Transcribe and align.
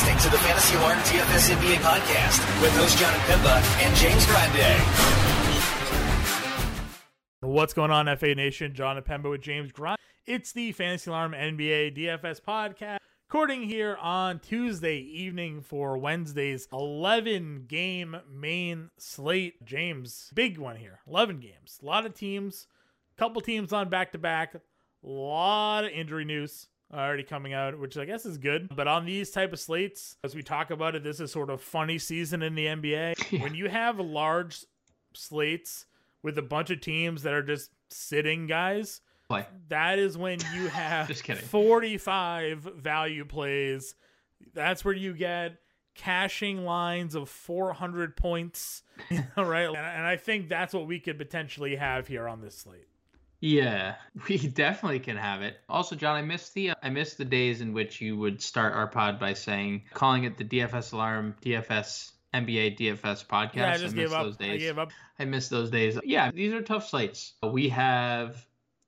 listening 0.00 0.16
to 0.16 0.30
the 0.30 0.38
Fantasy 0.38 0.76
Alarm 0.76 0.98
DFS 1.00 1.50
NBA 1.54 1.76
podcast 1.76 2.62
with 2.62 2.74
host 2.74 2.96
John 2.96 3.12
Pimba 3.26 3.60
and 3.82 3.94
James 3.96 4.24
Grande. 4.24 4.80
What's 7.40 7.74
going 7.74 7.90
on, 7.90 8.06
FA 8.16 8.34
Nation? 8.34 8.72
John 8.72 8.96
Pemba 9.02 9.28
with 9.28 9.42
James 9.42 9.72
Grande. 9.72 9.98
It's 10.24 10.52
the 10.52 10.72
Fantasy 10.72 11.10
Alarm 11.10 11.32
NBA 11.32 11.98
DFS 11.98 12.40
podcast. 12.40 12.96
Recording 13.28 13.64
here 13.64 13.98
on 14.00 14.38
Tuesday 14.38 14.96
evening 14.96 15.60
for 15.60 15.98
Wednesday's 15.98 16.66
11 16.72 17.66
game 17.68 18.16
main 18.26 18.88
slate. 18.96 19.62
James, 19.66 20.30
big 20.32 20.56
one 20.56 20.76
here. 20.76 21.00
11 21.06 21.40
games. 21.40 21.78
A 21.82 21.84
lot 21.84 22.06
of 22.06 22.14
teams, 22.14 22.66
couple 23.18 23.42
teams 23.42 23.70
on 23.70 23.90
back 23.90 24.12
to 24.12 24.18
back. 24.18 24.54
A 24.54 24.60
lot 25.06 25.84
of 25.84 25.90
injury 25.90 26.24
news 26.24 26.68
already 26.92 27.22
coming 27.22 27.52
out, 27.52 27.78
which 27.78 27.96
I 27.96 28.04
guess 28.04 28.26
is 28.26 28.38
good. 28.38 28.74
But 28.74 28.88
on 28.88 29.04
these 29.04 29.30
type 29.30 29.52
of 29.52 29.60
slates, 29.60 30.16
as 30.24 30.34
we 30.34 30.42
talk 30.42 30.70
about 30.70 30.94
it, 30.94 31.04
this 31.04 31.20
is 31.20 31.30
sort 31.30 31.50
of 31.50 31.60
funny 31.60 31.98
season 31.98 32.42
in 32.42 32.54
the 32.54 32.66
NBA. 32.66 33.14
Yeah. 33.30 33.42
When 33.42 33.54
you 33.54 33.68
have 33.68 34.00
large 34.00 34.64
slates 35.14 35.86
with 36.22 36.36
a 36.38 36.42
bunch 36.42 36.70
of 36.70 36.80
teams 36.80 37.22
that 37.22 37.32
are 37.32 37.42
just 37.42 37.70
sitting 37.90 38.46
guys, 38.46 39.00
play. 39.28 39.46
That 39.68 39.98
is 39.98 40.18
when 40.18 40.40
you 40.54 40.68
have 40.68 41.06
Just 41.08 41.22
kidding. 41.24 41.44
45 41.44 42.62
value 42.76 43.24
plays. 43.24 43.94
That's 44.54 44.84
where 44.84 44.94
you 44.94 45.12
get 45.14 45.58
cashing 45.94 46.64
lines 46.64 47.14
of 47.14 47.28
400 47.28 48.16
points, 48.16 48.82
right? 49.36 49.66
And, 49.68 49.76
and 49.76 50.06
I 50.06 50.16
think 50.16 50.48
that's 50.48 50.74
what 50.74 50.86
we 50.86 50.98
could 50.98 51.18
potentially 51.18 51.76
have 51.76 52.08
here 52.08 52.26
on 52.26 52.40
this 52.40 52.56
slate. 52.56 52.88
Yeah, 53.40 53.94
we 54.28 54.38
definitely 54.38 55.00
can 55.00 55.16
have 55.16 55.42
it. 55.42 55.56
Also, 55.68 55.96
John, 55.96 56.16
I 56.16 56.22
missed 56.22 56.54
the 56.54 56.70
uh, 56.70 56.74
I 56.82 56.90
missed 56.90 57.18
the 57.18 57.24
days 57.24 57.60
in 57.60 57.72
which 57.72 58.00
you 58.00 58.16
would 58.16 58.40
start 58.40 58.74
our 58.74 58.86
pod 58.86 59.18
by 59.18 59.32
saying 59.32 59.82
calling 59.94 60.24
it 60.24 60.36
the 60.36 60.44
DFS 60.44 60.92
alarm, 60.92 61.34
DFS 61.42 62.12
NBA 62.34 62.78
DFS 62.78 63.26
podcast. 63.26 63.56
Yeah, 63.56 63.72
I 63.72 63.78
just 63.78 63.94
I 63.94 63.98
gave 63.98 64.12
up. 64.12 64.34
I 64.40 64.56
gave 64.56 64.78
up. 64.78 64.92
I 65.18 65.24
missed 65.24 65.50
those 65.50 65.70
days. 65.70 65.98
Yeah, 66.04 66.30
these 66.30 66.52
are 66.52 66.62
tough 66.62 66.88
slates. 66.88 67.32
We 67.42 67.70
have 67.70 68.46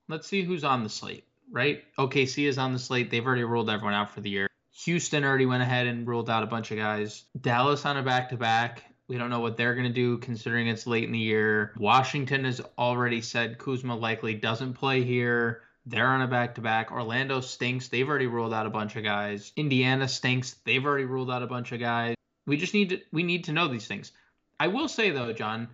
let's 0.09 0.29
see 0.29 0.43
who's 0.43 0.65
on 0.65 0.83
the 0.83 0.91
slate, 0.91 1.25
right? 1.51 1.83
OKC 1.99 2.47
is 2.47 2.59
on 2.59 2.73
the 2.73 2.79
slate. 2.79 3.11
They've 3.11 3.27
already 3.27 3.45
ruled 3.45 3.71
everyone 3.71 3.95
out 3.95 4.11
for 4.11 4.21
the 4.21 4.31
year. 4.31 4.49
Houston 4.85 5.25
already 5.25 5.47
went 5.47 5.63
ahead 5.63 5.87
and 5.87 6.07
ruled 6.07 6.31
out 6.31 6.43
a 6.43 6.47
bunch 6.47 6.71
of 6.71 6.79
guys. 6.79 7.25
Dallas 7.41 7.85
on 7.85 7.97
a 7.97 8.03
back 8.03 8.31
to 8.31 8.37
back. 8.37 8.85
We 9.13 9.19
don't 9.19 9.29
know 9.29 9.41
what 9.41 9.59
they're 9.59 9.75
going 9.75 9.87
to 9.87 9.93
do 9.93 10.17
considering 10.17 10.69
it's 10.69 10.87
late 10.87 11.05
in 11.05 11.13
the 11.13 11.19
year. 11.19 11.75
Washington 11.77 12.47
has 12.47 12.63
already 12.79 13.21
said 13.21 13.59
Kuzma 13.59 13.95
likely 13.95 14.33
doesn't 14.33 14.73
play 14.73 15.05
here. 15.05 15.65
They're 15.85 16.09
on 16.09 16.23
a 16.23 16.27
back 16.27 16.55
to 16.55 16.63
back. 16.63 16.91
Orlando 16.91 17.43
stinks. 17.43 17.89
They've 17.89 18.09
already 18.09 18.27
ruled 18.27 18.55
out 18.55 18.65
a 18.65 18.71
bunch 18.71 18.97
of 18.97 19.05
guys. 19.05 19.53
Indiana 19.55 20.09
stinks. 20.09 20.55
They've 20.65 20.83
already 20.83 21.05
ruled 21.05 21.31
out 21.31 21.43
a 21.43 21.47
bunch 21.47 21.73
of 21.73 21.81
guys. 21.81 22.15
We 22.47 22.57
just 22.57 22.73
need 22.73 22.89
to 22.89 23.01
we 23.13 23.23
need 23.23 23.45
to 23.45 23.53
know 23.53 23.69
these 23.69 23.87
things. 23.87 24.13
I 24.59 24.69
will 24.69 24.89
say 24.89 25.11
though, 25.11 25.35
John, 25.35 25.69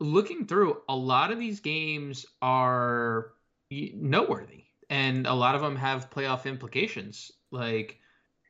looking 0.00 0.46
through 0.46 0.82
a 0.88 0.96
lot 0.96 1.30
of 1.30 1.38
these 1.38 1.60
games 1.60 2.26
are 2.42 3.28
noteworthy, 3.70 4.64
and 4.90 5.28
a 5.28 5.34
lot 5.34 5.54
of 5.54 5.60
them 5.60 5.76
have 5.76 6.10
playoff 6.10 6.46
implications. 6.46 7.30
Like 7.52 8.00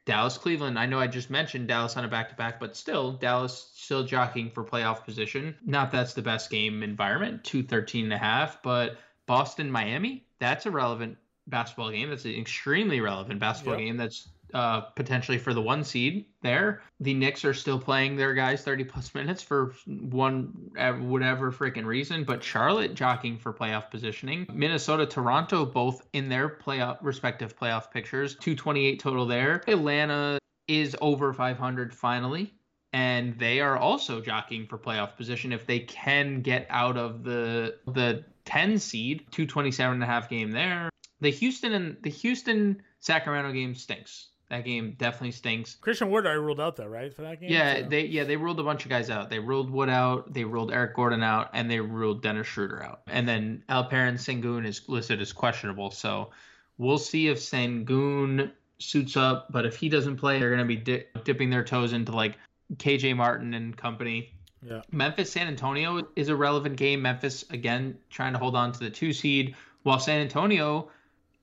Dallas, 0.05 0.37
Cleveland. 0.37 0.79
I 0.79 0.87
know 0.87 0.99
I 0.99 1.07
just 1.07 1.31
mentioned 1.31 1.69
Dallas 1.69 1.97
on 1.97 2.05
a 2.05 2.09
back 2.09 2.31
to 2.31 2.35
back, 2.35 2.59
but 2.59 2.77
still, 2.77 3.13
Dallas 3.13 3.71
still 3.75 4.05
jockeying 4.05 4.51
for 4.51 4.65
playoff 4.65 5.05
position. 5.05 5.55
Not 5.65 5.93
that's 5.93 6.15
the 6.15 6.23
best 6.23 6.51
game 6.51 6.83
environment, 6.83 7.45
213 7.45 8.05
and 8.05 8.13
a 8.13 8.19
half, 8.19 8.63
but 8.63 8.99
Boston, 9.27 9.71
Miami, 9.71 10.27
that's 10.41 10.67
a 10.67 10.71
relevant 10.71 11.19
basketball 11.47 11.91
game. 11.91 12.11
That's 12.11 12.25
an 12.25 12.35
extremely 12.35 13.01
relevant 13.01 13.39
basketball 13.39 13.75
yep. 13.75 13.87
game. 13.87 13.97
That's 13.97 14.29
uh, 14.53 14.81
potentially 14.81 15.39
for 15.39 15.55
the 15.55 15.63
one 15.63 15.85
seed 15.85 16.27
there. 16.43 16.83
The 17.01 17.15
Knicks 17.15 17.45
are 17.45 17.55
still 17.55 17.79
playing 17.79 18.17
their 18.17 18.35
guys 18.35 18.63
30 18.63 18.85
plus 18.85 19.15
minutes 19.15 19.43
for 19.43 19.75
one 19.87 20.71
uh, 20.79 20.93
whatever 20.93 21.53
freaking 21.53 21.87
reason, 21.87 22.25
but 22.25 22.43
Charlotte 22.43 22.95
jockeying 22.95 23.39
for 23.39 23.53
playoff 23.53 23.91
positioning. 23.91 24.47
Minnesota, 24.53 25.07
Toronto, 25.07 25.65
both 25.65 26.07
in 26.13 26.29
their 26.29 26.49
playoff 26.49 26.99
respective 27.03 27.59
playoff 27.59 27.91
pictures. 27.91 28.35
228 28.37 29.01
total 29.01 29.27
there. 29.27 29.63
Atlanta 29.67 30.39
is 30.69 30.97
over 31.01 31.33
500 31.33 31.95
finally. 31.95 32.53
And 32.95 33.39
they 33.39 33.61
are 33.61 33.79
also 33.79 34.21
jockeying 34.21 34.67
for 34.67 34.77
playoff 34.77 35.17
position 35.17 35.53
if 35.53 35.67
they 35.67 35.81
can 35.81 36.43
get 36.43 36.67
out 36.69 36.99
of 36.99 37.25
the 37.25 37.79
the 37.87 38.25
10 38.45 38.79
seed, 38.79 39.27
227 39.31 39.95
and 39.95 40.03
a 40.03 40.07
half 40.07 40.29
game 40.29 40.51
there. 40.51 40.91
The 41.21 41.31
Houston 41.31 41.73
and 41.73 41.97
the 42.03 42.11
Houston 42.11 42.83
Sacramento 42.99 43.53
game 43.53 43.75
stinks. 43.75 44.29
That 44.53 44.67
game 44.67 44.97
definitely 44.99 45.31
stinks. 45.31 45.77
Christian 45.77 46.11
Wood 46.11 46.27
I 46.27 46.33
ruled 46.33 46.61
out 46.61 46.77
though, 46.77 46.87
right? 46.87 47.15
For 47.17 47.23
that 47.23 47.41
game? 47.41 47.51
Yeah, 47.51 47.79
so. 47.79 47.89
they 47.89 48.05
yeah, 48.05 48.25
they 48.25 48.37
ruled 48.37 48.61
a 48.61 48.63
bunch 48.63 48.85
of 48.85 48.91
guys 48.91 49.09
out. 49.09 49.31
They 49.31 49.39
ruled 49.39 49.71
Wood 49.71 49.89
out, 49.89 50.35
they 50.35 50.45
ruled 50.45 50.71
Eric 50.71 50.95
Gordon 50.95 51.23
out, 51.23 51.49
and 51.55 51.71
they 51.71 51.81
ruled 51.81 52.23
Dennis 52.23 52.49
Schroeder 52.49 52.83
out. 52.83 53.01
And 53.07 53.27
then 53.27 53.65
Alperen 53.71 54.19
Sengun 54.19 54.67
is 54.67 54.87
listed 54.91 55.23
as 55.23 55.33
questionable. 55.33 55.91
So 55.91 56.33
we'll 56.77 56.99
see 56.99 57.29
if 57.29 57.39
Sengun 57.39 58.51
suits 58.79 59.17
up, 59.17 59.51
but 59.51 59.65
if 59.65 59.75
he 59.75 59.89
doesn't 59.89 60.19
play, 60.19 60.39
they're 60.39 60.51
gonna 60.51 60.67
be 60.67 60.77
di- 60.77 61.07
dipping 61.25 61.49
their 61.49 61.65
toes 61.65 61.95
into 61.95 62.13
like 62.13 62.37
KJ 62.77 63.17
Martin 63.17 63.55
and 63.55 63.75
company. 63.75 64.35
Yeah. 64.63 64.83
Memphis 64.91 65.33
San 65.33 65.49
Antonio 65.49 66.07
is 66.15 66.29
a 66.29 66.37
relevant 66.37 66.77
game. 66.77 67.01
Memphis 67.01 67.47
again 67.49 67.97
trying 68.11 68.35
to 68.35 68.39
hold 68.39 68.55
on 68.55 68.73
to 68.73 68.81
the 68.81 68.91
two 68.91 69.15
seed, 69.15 69.55
while 69.83 69.99
San 69.99 70.21
Antonio 70.21 70.91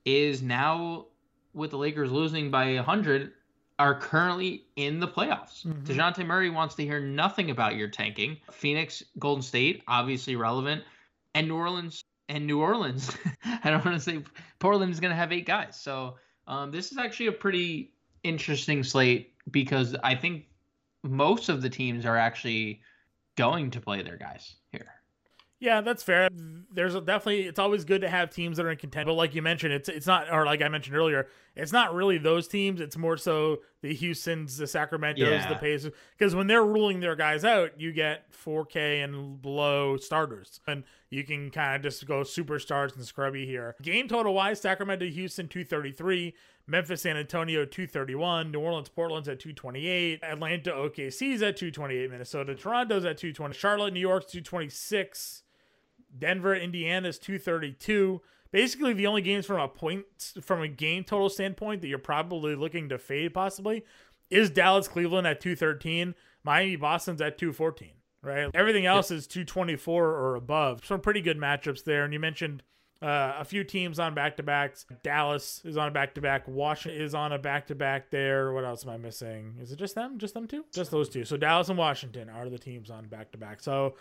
is 0.04 0.42
now 0.42 1.06
with 1.54 1.70
the 1.70 1.78
Lakers 1.78 2.10
losing 2.10 2.50
by 2.50 2.74
100 2.74 3.32
are 3.78 3.98
currently 3.98 4.66
in 4.76 5.00
the 5.00 5.08
playoffs. 5.08 5.64
mm 5.66 5.72
hmm 5.72 5.84
DeJounte 5.84 6.26
Murray 6.26 6.50
wants 6.50 6.74
to 6.74 6.84
hear 6.84 7.00
nothing 7.00 7.50
about 7.50 7.76
your 7.76 7.88
tanking. 7.88 8.36
Phoenix, 8.50 9.02
Golden 9.18 9.42
State, 9.42 9.82
obviously 9.88 10.36
relevant. 10.36 10.84
And 11.34 11.48
New 11.48 11.56
Orleans, 11.56 12.04
and 12.28 12.46
New 12.46 12.60
Orleans, 12.60 13.16
I 13.64 13.70
don't 13.70 13.84
want 13.84 13.96
to 13.96 14.00
say 14.00 14.22
Portland 14.58 14.92
is 14.92 15.00
going 15.00 15.10
to 15.10 15.16
have 15.16 15.32
eight 15.32 15.46
guys. 15.46 15.80
So 15.80 16.16
um, 16.46 16.70
this 16.70 16.92
is 16.92 16.98
actually 16.98 17.26
a 17.26 17.32
pretty 17.32 17.92
interesting 18.22 18.82
slate 18.82 19.32
because 19.50 19.96
I 20.02 20.14
think 20.14 20.44
most 21.02 21.48
of 21.48 21.62
the 21.62 21.70
teams 21.70 22.04
are 22.04 22.16
actually 22.16 22.82
going 23.36 23.70
to 23.70 23.80
play 23.80 24.02
their 24.02 24.16
guys 24.16 24.56
here. 24.72 24.99
Yeah, 25.60 25.82
that's 25.82 26.02
fair. 26.02 26.30
There's 26.72 26.94
definitely 26.94 27.42
it's 27.42 27.58
always 27.58 27.84
good 27.84 28.00
to 28.00 28.08
have 28.08 28.30
teams 28.30 28.56
that 28.56 28.64
are 28.64 28.70
in 28.70 28.78
contention, 28.78 29.08
but 29.08 29.14
like 29.14 29.34
you 29.34 29.42
mentioned, 29.42 29.74
it's 29.74 29.90
it's 29.90 30.06
not 30.06 30.32
or 30.32 30.46
like 30.46 30.62
I 30.62 30.68
mentioned 30.68 30.96
earlier, 30.96 31.28
it's 31.54 31.70
not 31.70 31.94
really 31.94 32.16
those 32.16 32.48
teams. 32.48 32.80
It's 32.80 32.96
more 32.96 33.18
so 33.18 33.58
the 33.82 33.92
Houston's, 33.92 34.56
the 34.56 34.66
Sacramento's, 34.66 35.28
yeah. 35.28 35.48
the 35.50 35.56
Pacers, 35.56 35.92
because 36.16 36.34
when 36.34 36.46
they're 36.46 36.64
ruling 36.64 37.00
their 37.00 37.14
guys 37.14 37.44
out, 37.44 37.78
you 37.78 37.92
get 37.92 38.32
4K 38.32 39.04
and 39.04 39.42
below 39.42 39.98
starters, 39.98 40.60
and 40.66 40.82
you 41.10 41.24
can 41.24 41.50
kind 41.50 41.76
of 41.76 41.82
just 41.82 42.06
go 42.06 42.22
superstars 42.22 42.96
and 42.96 43.04
scrubby 43.04 43.44
here. 43.44 43.76
Game 43.82 44.08
total 44.08 44.32
wise, 44.32 44.62
Sacramento, 44.62 45.04
Houston 45.06 45.46
233, 45.46 46.34
Memphis, 46.66 47.02
San 47.02 47.18
Antonio 47.18 47.66
231, 47.66 48.50
New 48.50 48.60
Orleans, 48.60 48.88
Portland's 48.88 49.28
at 49.28 49.40
228, 49.40 50.20
Atlanta, 50.22 50.70
OKC's 50.70 51.42
at 51.42 51.58
228, 51.58 52.10
Minnesota, 52.10 52.54
Toronto's 52.54 53.04
at 53.04 53.18
220, 53.18 53.54
Charlotte, 53.54 53.92
New 53.92 54.00
York's 54.00 54.32
226. 54.32 55.42
Denver, 56.18 56.54
Indiana's 56.54 57.18
232. 57.18 58.20
Basically, 58.52 58.92
the 58.92 59.06
only 59.06 59.22
games 59.22 59.46
from 59.46 59.60
a 59.60 59.68
point 59.68 60.04
from 60.42 60.62
a 60.62 60.68
game 60.68 61.04
total 61.04 61.28
standpoint 61.28 61.82
that 61.82 61.88
you're 61.88 61.98
probably 61.98 62.54
looking 62.54 62.88
to 62.88 62.98
fade 62.98 63.32
possibly 63.32 63.84
is 64.30 64.50
Dallas, 64.50 64.88
Cleveland 64.88 65.26
at 65.26 65.40
213. 65.40 66.14
Miami, 66.42 66.76
Boston's 66.76 67.20
at 67.20 67.38
214. 67.38 67.90
Right. 68.22 68.50
Everything 68.52 68.84
else 68.84 69.10
yep. 69.10 69.18
is 69.18 69.26
224 69.26 70.04
or 70.04 70.34
above. 70.34 70.84
Some 70.84 71.00
pretty 71.00 71.22
good 71.22 71.38
matchups 71.38 71.84
there. 71.84 72.04
And 72.04 72.12
you 72.12 72.20
mentioned 72.20 72.62
uh, 73.02 73.36
a 73.38 73.44
few 73.46 73.64
teams 73.64 73.98
on 73.98 74.14
back 74.14 74.36
to 74.36 74.42
backs. 74.42 74.84
Dallas 75.02 75.62
is 75.64 75.78
on 75.78 75.88
a 75.88 75.90
back 75.90 76.14
to 76.14 76.20
back. 76.20 76.46
Washington 76.46 77.00
is 77.00 77.14
on 77.14 77.32
a 77.32 77.38
back 77.38 77.66
to 77.68 77.74
back 77.74 78.10
there. 78.10 78.52
What 78.52 78.64
else 78.64 78.84
am 78.84 78.90
I 78.90 78.98
missing? 78.98 79.54
Is 79.58 79.72
it 79.72 79.78
just 79.78 79.94
them? 79.94 80.18
Just 80.18 80.34
them 80.34 80.46
two? 80.46 80.66
Just 80.74 80.90
those 80.90 81.08
two. 81.08 81.24
So 81.24 81.38
Dallas 81.38 81.70
and 81.70 81.78
Washington 81.78 82.28
are 82.28 82.48
the 82.50 82.58
teams 82.58 82.90
on 82.90 83.06
back 83.06 83.32
to 83.32 83.38
back. 83.38 83.60
So 83.60 83.94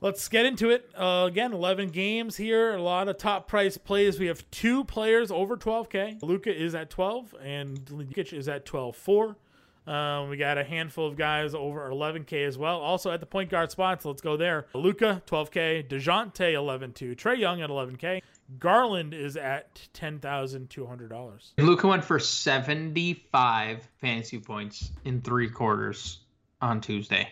Let's 0.00 0.28
get 0.28 0.44
into 0.44 0.70
it. 0.70 0.90
Uh, 0.94 1.24
again, 1.26 1.52
11 1.52 1.88
games 1.88 2.36
here. 2.36 2.74
A 2.74 2.82
lot 2.82 3.08
of 3.08 3.16
top 3.16 3.48
price 3.48 3.78
plays. 3.78 4.18
We 4.18 4.26
have 4.26 4.48
two 4.50 4.84
players 4.84 5.30
over 5.30 5.56
12K. 5.56 6.22
Luka 6.22 6.54
is 6.54 6.74
at 6.74 6.90
12, 6.90 7.34
and 7.42 7.78
Jokic 7.86 8.32
is 8.32 8.48
at 8.48 8.66
12.4. 8.66 9.36
Um, 9.90 10.28
we 10.28 10.36
got 10.36 10.58
a 10.58 10.64
handful 10.64 11.06
of 11.06 11.16
guys 11.16 11.54
over 11.54 11.88
11K 11.88 12.46
as 12.46 12.58
well. 12.58 12.80
Also 12.80 13.10
at 13.10 13.20
the 13.20 13.26
point 13.26 13.50
guard 13.50 13.70
spots, 13.70 14.04
let's 14.04 14.20
go 14.20 14.36
there. 14.36 14.66
Luka, 14.74 15.22
12K. 15.26 15.88
DeJounte, 15.88 16.34
11.2. 16.34 17.14
Trae 17.14 17.38
Young 17.38 17.62
at 17.62 17.70
11K. 17.70 18.20
Garland 18.58 19.14
is 19.14 19.36
at 19.36 19.88
$10,200. 19.94 21.52
Luka 21.58 21.86
went 21.86 22.04
for 22.04 22.18
75 22.18 23.88
fantasy 24.00 24.38
points 24.38 24.90
in 25.04 25.20
three 25.20 25.48
quarters 25.48 26.20
on 26.60 26.80
Tuesday. 26.80 27.28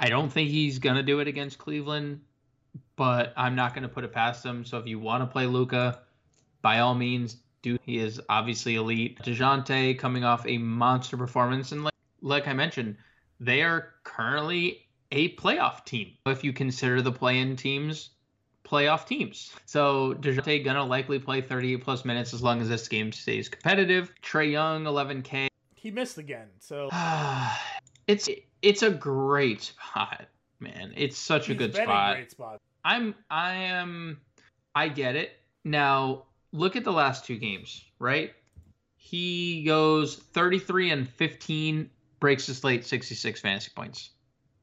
I 0.00 0.08
don't 0.08 0.30
think 0.30 0.50
he's 0.50 0.78
gonna 0.78 1.02
do 1.02 1.20
it 1.20 1.28
against 1.28 1.58
Cleveland, 1.58 2.20
but 2.96 3.32
I'm 3.36 3.54
not 3.54 3.74
gonna 3.74 3.88
put 3.88 4.04
it 4.04 4.12
past 4.12 4.44
him. 4.44 4.64
So 4.64 4.78
if 4.78 4.86
you 4.86 4.98
want 4.98 5.22
to 5.22 5.26
play 5.26 5.46
Luka, 5.46 6.00
by 6.62 6.80
all 6.80 6.94
means, 6.94 7.36
do. 7.62 7.78
He 7.82 7.98
is 7.98 8.20
obviously 8.28 8.76
elite. 8.76 9.18
Dejounte 9.22 9.98
coming 9.98 10.24
off 10.24 10.46
a 10.46 10.58
monster 10.58 11.16
performance, 11.16 11.72
and 11.72 11.84
like 11.84 11.94
like 12.20 12.48
I 12.48 12.52
mentioned, 12.52 12.96
they 13.40 13.62
are 13.62 13.94
currently 14.04 14.86
a 15.12 15.34
playoff 15.36 15.84
team. 15.84 16.12
If 16.26 16.44
you 16.44 16.52
consider 16.52 17.02
the 17.02 17.12
play-in 17.12 17.56
teams 17.56 18.10
playoff 18.68 19.06
teams. 19.06 19.52
So 19.66 20.14
DeJounte 20.14 20.64
gonna 20.64 20.84
likely 20.84 21.18
play 21.18 21.40
38 21.40 21.82
plus 21.82 22.04
minutes 22.04 22.34
as 22.34 22.42
long 22.42 22.60
as 22.60 22.68
this 22.68 22.86
game 22.86 23.12
stays 23.12 23.48
competitive. 23.48 24.12
Trae 24.22 24.52
Young, 24.52 24.84
11K. 24.84 25.48
He 25.74 25.90
missed 25.90 26.18
again, 26.18 26.48
so 26.58 26.90
it's 28.06 28.28
it's 28.62 28.82
a 28.82 28.90
great 28.90 29.62
spot, 29.62 30.26
man. 30.60 30.92
It's 30.96 31.16
such 31.18 31.46
He's 31.46 31.56
a 31.56 31.58
good 31.58 31.74
spot. 31.74 32.18
A 32.18 32.30
spot. 32.30 32.60
I'm 32.84 33.14
I 33.30 33.54
am 33.54 34.20
I 34.74 34.88
get 34.88 35.16
it. 35.16 35.32
Now 35.64 36.24
look 36.52 36.76
at 36.76 36.84
the 36.84 36.92
last 36.92 37.24
two 37.24 37.36
games, 37.36 37.84
right? 37.98 38.32
He 38.96 39.62
goes 39.64 40.16
33 40.16 40.90
and 40.90 41.08
15, 41.08 41.90
breaks 42.20 42.46
the 42.46 42.54
slate 42.54 42.84
66 42.84 43.40
fantasy 43.40 43.70
points. 43.74 44.10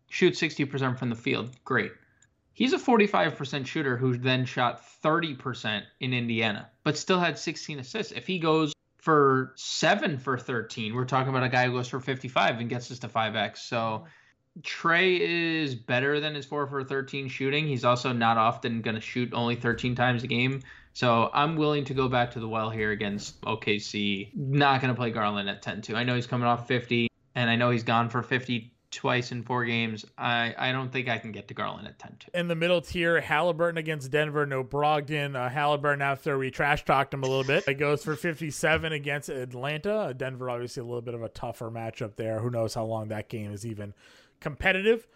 Shoots 0.09 0.39
60% 0.39 0.99
from 0.99 1.09
the 1.09 1.15
field. 1.15 1.49
Great. 1.63 1.91
He's 2.53 2.71
a 2.71 2.77
45% 2.77 3.65
shooter 3.65 3.97
who 3.97 4.17
then 4.17 4.45
shot 4.45 4.81
30% 5.03 5.83
in 5.99 6.13
Indiana, 6.13 6.69
but 6.83 6.97
still 6.97 7.19
had 7.19 7.37
16 7.37 7.79
assists. 7.79 8.13
If 8.13 8.27
he 8.27 8.39
goes 8.39 8.74
for 9.05 9.53
seven 9.55 10.17
for 10.17 10.35
13, 10.35 10.95
we're 10.95 11.05
talking 11.05 11.29
about 11.29 11.43
a 11.43 11.49
guy 11.49 11.67
who 11.67 11.73
goes 11.73 11.87
for 11.87 11.99
55 11.99 12.59
and 12.59 12.67
gets 12.67 12.89
us 12.89 12.97
to 12.99 13.07
5x. 13.07 13.57
So 13.57 14.05
Trae 14.63 15.19
is 15.19 15.75
better 15.75 16.19
than 16.19 16.33
his 16.33 16.47
4 16.47 16.65
for 16.65 16.83
13 16.83 17.27
shooting. 17.27 17.67
He's 17.67 17.85
also 17.85 18.11
not 18.11 18.37
often 18.37 18.81
going 18.81 18.95
to 18.95 19.01
shoot 19.01 19.31
only 19.31 19.55
13 19.55 19.93
times 19.93 20.23
a 20.23 20.27
game. 20.27 20.63
So 20.93 21.29
I'm 21.35 21.55
willing 21.55 21.85
to 21.85 21.93
go 21.93 22.09
back 22.09 22.31
to 22.31 22.39
the 22.39 22.47
well 22.49 22.71
here 22.71 22.89
against 22.89 23.39
OKC. 23.41 24.31
Not 24.33 24.81
going 24.81 24.91
to 24.91 24.99
play 24.99 25.11
Garland 25.11 25.49
at 25.49 25.61
10 25.61 25.83
2. 25.83 25.95
I 25.95 26.03
know 26.03 26.15
he's 26.15 26.25
coming 26.25 26.47
off 26.47 26.67
50, 26.67 27.07
and 27.35 27.47
I 27.47 27.57
know 27.57 27.69
he's 27.69 27.83
gone 27.83 28.09
for 28.09 28.23
50 28.23 28.74
twice 28.95 29.31
in 29.31 29.43
four 29.43 29.65
games. 29.65 30.05
I, 30.17 30.55
I 30.57 30.71
don't 30.71 30.91
think 30.91 31.07
I 31.07 31.17
can 31.17 31.31
get 31.31 31.47
to 31.49 31.53
Garland 31.53 31.87
at 31.87 31.99
10 31.99 32.17
2. 32.19 32.39
In 32.39 32.47
the 32.47 32.55
middle 32.55 32.81
tier, 32.81 33.19
Halliburton 33.21 33.77
against 33.77 34.09
Denver, 34.09 34.45
no 34.45 34.63
Brogdon. 34.63 35.35
Uh, 35.35 35.49
Halliburton, 35.49 36.01
after 36.01 36.37
we 36.37 36.49
trash 36.49 36.85
talked 36.85 37.13
him 37.13 37.23
a 37.23 37.27
little 37.27 37.43
bit, 37.43 37.67
it 37.67 37.75
goes 37.75 38.03
for 38.03 38.15
57 38.15 38.91
against 38.91 39.29
Atlanta. 39.29 40.13
Denver, 40.15 40.49
obviously, 40.49 40.81
a 40.81 40.85
little 40.85 41.01
bit 41.01 41.13
of 41.13 41.21
a 41.21 41.29
tougher 41.29 41.69
matchup 41.69 42.15
there. 42.15 42.39
Who 42.39 42.49
knows 42.49 42.73
how 42.73 42.85
long 42.85 43.09
that 43.09 43.29
game 43.29 43.51
is 43.51 43.65
even 43.65 43.93
competitive. 44.39 45.07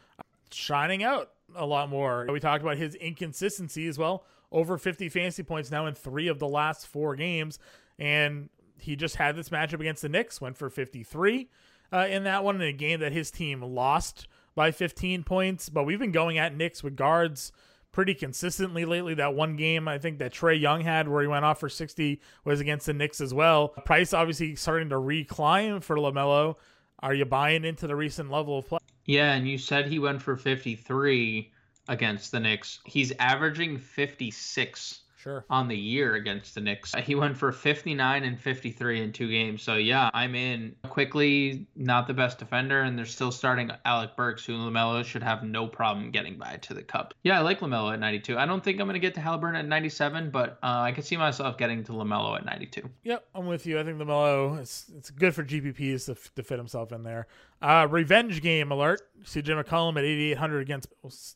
Shining 0.51 1.03
out 1.03 1.31
a 1.55 1.65
lot 1.65 1.89
more. 1.89 2.27
We 2.29 2.39
talked 2.39 2.63
about 2.63 2.77
his 2.77 2.95
inconsistency 2.95 3.87
as 3.87 3.97
well. 3.97 4.25
Over 4.51 4.77
50 4.77 5.09
fantasy 5.09 5.43
points 5.43 5.71
now 5.71 5.85
in 5.85 5.93
three 5.93 6.27
of 6.27 6.39
the 6.39 6.47
last 6.47 6.87
four 6.87 7.15
games. 7.15 7.59
And 7.97 8.49
he 8.79 8.95
just 8.95 9.15
had 9.15 9.35
this 9.35 9.49
matchup 9.49 9.79
against 9.79 10.01
the 10.01 10.09
Knicks, 10.09 10.41
went 10.41 10.57
for 10.57 10.69
53 10.69 11.49
uh, 11.91 12.07
in 12.09 12.23
that 12.23 12.43
one 12.43 12.55
in 12.55 12.61
a 12.61 12.73
game 12.73 12.99
that 12.99 13.11
his 13.11 13.31
team 13.31 13.61
lost 13.61 14.27
by 14.55 14.71
15 14.71 15.23
points. 15.23 15.69
But 15.69 15.85
we've 15.85 15.99
been 15.99 16.11
going 16.11 16.37
at 16.37 16.55
Knicks 16.55 16.83
with 16.83 16.95
guards 16.95 17.51
pretty 17.91 18.13
consistently 18.13 18.85
lately. 18.85 19.13
That 19.13 19.33
one 19.33 19.55
game 19.55 19.87
I 19.87 19.97
think 19.97 20.19
that 20.19 20.33
Trae 20.33 20.59
Young 20.59 20.81
had 20.81 21.07
where 21.07 21.21
he 21.21 21.27
went 21.27 21.45
off 21.45 21.59
for 21.59 21.69
60 21.69 22.21
was 22.45 22.59
against 22.59 22.85
the 22.85 22.93
Knicks 22.93 23.21
as 23.21 23.33
well. 23.33 23.69
Price 23.69 24.13
obviously 24.13 24.55
starting 24.55 24.89
to 24.89 24.95
reclimb 24.95 25.83
for 25.83 25.97
LaMelo. 25.97 26.55
Are 27.01 27.13
you 27.13 27.25
buying 27.25 27.63
into 27.63 27.87
the 27.87 27.95
recent 27.95 28.29
level 28.29 28.59
of 28.59 28.67
play? 28.67 28.79
Yeah, 29.05 29.33
and 29.33 29.47
you 29.47 29.57
said 29.57 29.87
he 29.87 29.99
went 29.99 30.21
for 30.21 30.35
53 30.35 31.51
against 31.87 32.31
the 32.31 32.39
Knicks. 32.39 32.79
He's 32.85 33.11
averaging 33.19 33.77
56 33.77 34.99
sure. 35.19 35.45
on 35.49 35.67
the 35.67 35.77
year 35.77 36.15
against 36.15 36.55
the 36.55 36.61
Knicks. 36.61 36.93
He 36.95 37.15
went 37.15 37.37
for 37.37 37.51
59 37.51 38.23
and 38.23 38.39
53 38.39 39.01
in 39.01 39.11
two 39.11 39.29
games. 39.29 39.61
So 39.61 39.75
yeah, 39.75 40.09
I'm 40.13 40.35
in. 40.35 40.75
Quickly, 40.87 41.67
not 41.75 42.07
the 42.07 42.13
best 42.13 42.39
defender, 42.39 42.81
and 42.81 42.97
they're 42.97 43.05
still 43.05 43.31
starting 43.31 43.71
Alec 43.85 44.15
Burks, 44.15 44.45
who 44.45 44.53
Lamelo 44.53 45.03
should 45.03 45.23
have 45.23 45.43
no 45.43 45.67
problem 45.67 46.11
getting 46.11 46.37
by 46.37 46.57
to 46.61 46.73
the 46.73 46.83
cup. 46.83 47.13
Yeah, 47.23 47.39
I 47.39 47.41
like 47.41 47.59
Lamelo 47.59 47.93
at 47.93 47.99
92. 47.99 48.37
I 48.37 48.45
don't 48.45 48.63
think 48.63 48.79
I'm 48.79 48.87
gonna 48.87 48.99
get 48.99 49.13
to 49.15 49.21
Halliburton 49.21 49.55
at 49.55 49.67
97, 49.67 50.31
but 50.31 50.59
uh, 50.63 50.81
I 50.81 50.91
could 50.91 51.05
see 51.05 51.17
myself 51.17 51.57
getting 51.57 51.83
to 51.85 51.91
Lamelo 51.91 52.37
at 52.37 52.45
92. 52.45 52.89
Yep, 53.03 53.25
I'm 53.35 53.45
with 53.45 53.65
you. 53.65 53.79
I 53.79 53.83
think 53.83 53.97
Lamelo 53.97 54.59
it's 54.59 54.85
it's 54.97 55.09
good 55.09 55.35
for 55.35 55.43
GPPs 55.43 56.05
to, 56.05 56.15
to 56.35 56.43
fit 56.43 56.57
himself 56.57 56.91
in 56.91 57.03
there. 57.03 57.27
Uh, 57.61 57.87
revenge 57.89 58.41
game 58.41 58.71
alert. 58.71 59.01
CJ 59.23 59.61
McCollum 59.61 59.97
at 59.97 60.05
8,800 60.05 60.61
against. 60.61 60.87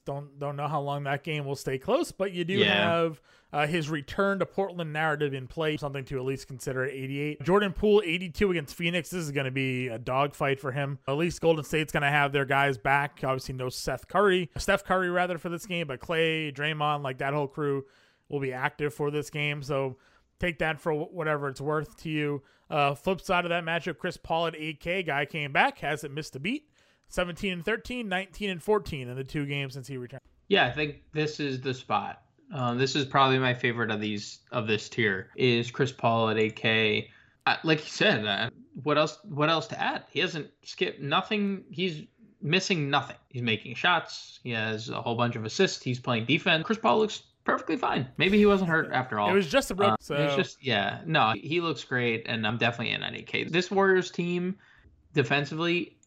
Don't 0.05 0.39
don't 0.39 0.55
know 0.55 0.67
how 0.67 0.79
long 0.79 1.03
that 1.03 1.23
game 1.23 1.45
will 1.45 1.55
stay 1.55 1.77
close, 1.77 2.11
but 2.13 2.31
you 2.31 2.45
do 2.45 2.53
yeah. 2.53 2.73
have 2.73 3.21
uh, 3.51 3.67
his 3.67 3.89
return 3.89 4.39
to 4.39 4.45
Portland 4.45 4.93
narrative 4.93 5.33
in 5.33 5.47
play, 5.47 5.75
something 5.75 6.05
to 6.05 6.17
at 6.17 6.23
least 6.23 6.47
consider 6.47 6.85
at 6.85 6.91
88. 6.91 7.43
Jordan 7.43 7.73
Poole, 7.73 8.01
82 8.03 8.51
against 8.51 8.75
Phoenix. 8.75 9.09
This 9.09 9.21
is 9.21 9.31
going 9.31 9.45
to 9.45 9.51
be 9.51 9.89
a 9.89 9.99
dogfight 9.99 10.59
for 10.59 10.71
him. 10.71 10.97
At 11.07 11.17
least 11.17 11.41
Golden 11.41 11.63
State's 11.65 11.91
going 11.91 12.03
to 12.03 12.09
have 12.09 12.31
their 12.31 12.45
guys 12.45 12.77
back. 12.77 13.19
Obviously, 13.23 13.55
no 13.55 13.67
Seth 13.67 14.07
Curry, 14.07 14.49
Steph 14.57 14.85
Curry 14.85 15.09
rather 15.09 15.37
for 15.37 15.49
this 15.49 15.65
game, 15.65 15.87
but 15.87 15.99
Clay, 15.99 16.51
Draymond, 16.51 17.03
like 17.03 17.17
that 17.17 17.33
whole 17.33 17.47
crew 17.47 17.85
will 18.29 18.39
be 18.39 18.53
active 18.53 18.93
for 18.93 19.11
this 19.11 19.29
game. 19.29 19.61
So 19.61 19.97
take 20.39 20.59
that 20.59 20.79
for 20.79 20.93
whatever 20.93 21.47
it's 21.47 21.61
worth 21.61 21.97
to 21.97 22.09
you. 22.09 22.41
Uh, 22.69 22.95
flip 22.95 23.21
side 23.21 23.45
of 23.45 23.49
that 23.49 23.63
matchup, 23.63 23.97
Chris 23.97 24.17
Paul 24.17 24.47
at 24.47 24.53
8K. 24.53 25.05
Guy 25.05 25.25
came 25.25 25.51
back, 25.51 25.79
hasn't 25.79 26.13
missed 26.13 26.35
a 26.35 26.39
beat. 26.39 26.69
17 27.09 27.53
and 27.53 27.65
13, 27.65 28.09
19 28.09 28.49
and 28.49 28.63
14 28.63 29.07
in 29.07 29.15
the 29.15 29.23
two 29.23 29.45
games 29.45 29.73
since 29.75 29.87
he 29.87 29.97
returned. 29.97 30.21
Yeah, 30.47 30.65
I 30.65 30.71
think 30.71 31.03
this 31.11 31.39
is 31.39 31.61
the 31.61 31.73
spot. 31.73 32.23
Uh, 32.53 32.73
this 32.73 32.95
is 32.95 33.05
probably 33.05 33.39
my 33.39 33.53
favorite 33.53 33.91
of 33.91 34.01
these 34.01 34.39
of 34.51 34.67
this 34.67 34.89
tier 34.89 35.29
is 35.35 35.71
Chris 35.71 35.91
Paul 35.91 36.29
at 36.29 36.37
8K. 36.37 37.07
Uh, 37.45 37.57
like 37.63 37.79
you 37.79 37.89
said, 37.89 38.25
uh, 38.25 38.49
what 38.83 38.97
else? 38.97 39.19
What 39.23 39.49
else 39.49 39.67
to 39.67 39.79
add? 39.79 40.03
He 40.09 40.19
hasn't 40.19 40.49
skipped 40.63 41.01
nothing. 41.01 41.63
He's 41.69 42.03
missing 42.41 42.89
nothing. 42.89 43.15
He's 43.29 43.41
making 43.41 43.75
shots. 43.75 44.39
He 44.43 44.51
has 44.51 44.89
a 44.89 45.01
whole 45.01 45.15
bunch 45.15 45.35
of 45.35 45.45
assists. 45.45 45.83
He's 45.83 45.99
playing 45.99 46.25
defense. 46.25 46.63
Chris 46.65 46.77
Paul 46.77 46.99
looks 46.99 47.23
perfectly 47.43 47.77
fine. 47.77 48.07
Maybe 48.17 48.37
he 48.37 48.45
wasn't 48.45 48.69
hurt 48.69 48.91
after 48.91 49.19
all. 49.19 49.29
It 49.29 49.33
was 49.33 49.47
just 49.47 49.71
a 49.71 49.75
break. 49.75 49.91
Uh, 49.91 49.95
so. 49.99 50.15
It 50.15 50.25
was 50.25 50.35
just 50.35 50.63
yeah. 50.63 51.01
No, 51.05 51.33
he 51.35 51.61
looks 51.61 51.83
great, 51.83 52.23
and 52.25 52.45
I'm 52.45 52.57
definitely 52.57 52.93
in 52.93 53.01
8K. 53.01 53.51
This 53.51 53.69
Warriors 53.71 54.11
team 54.11 54.55
defensively 55.13 55.97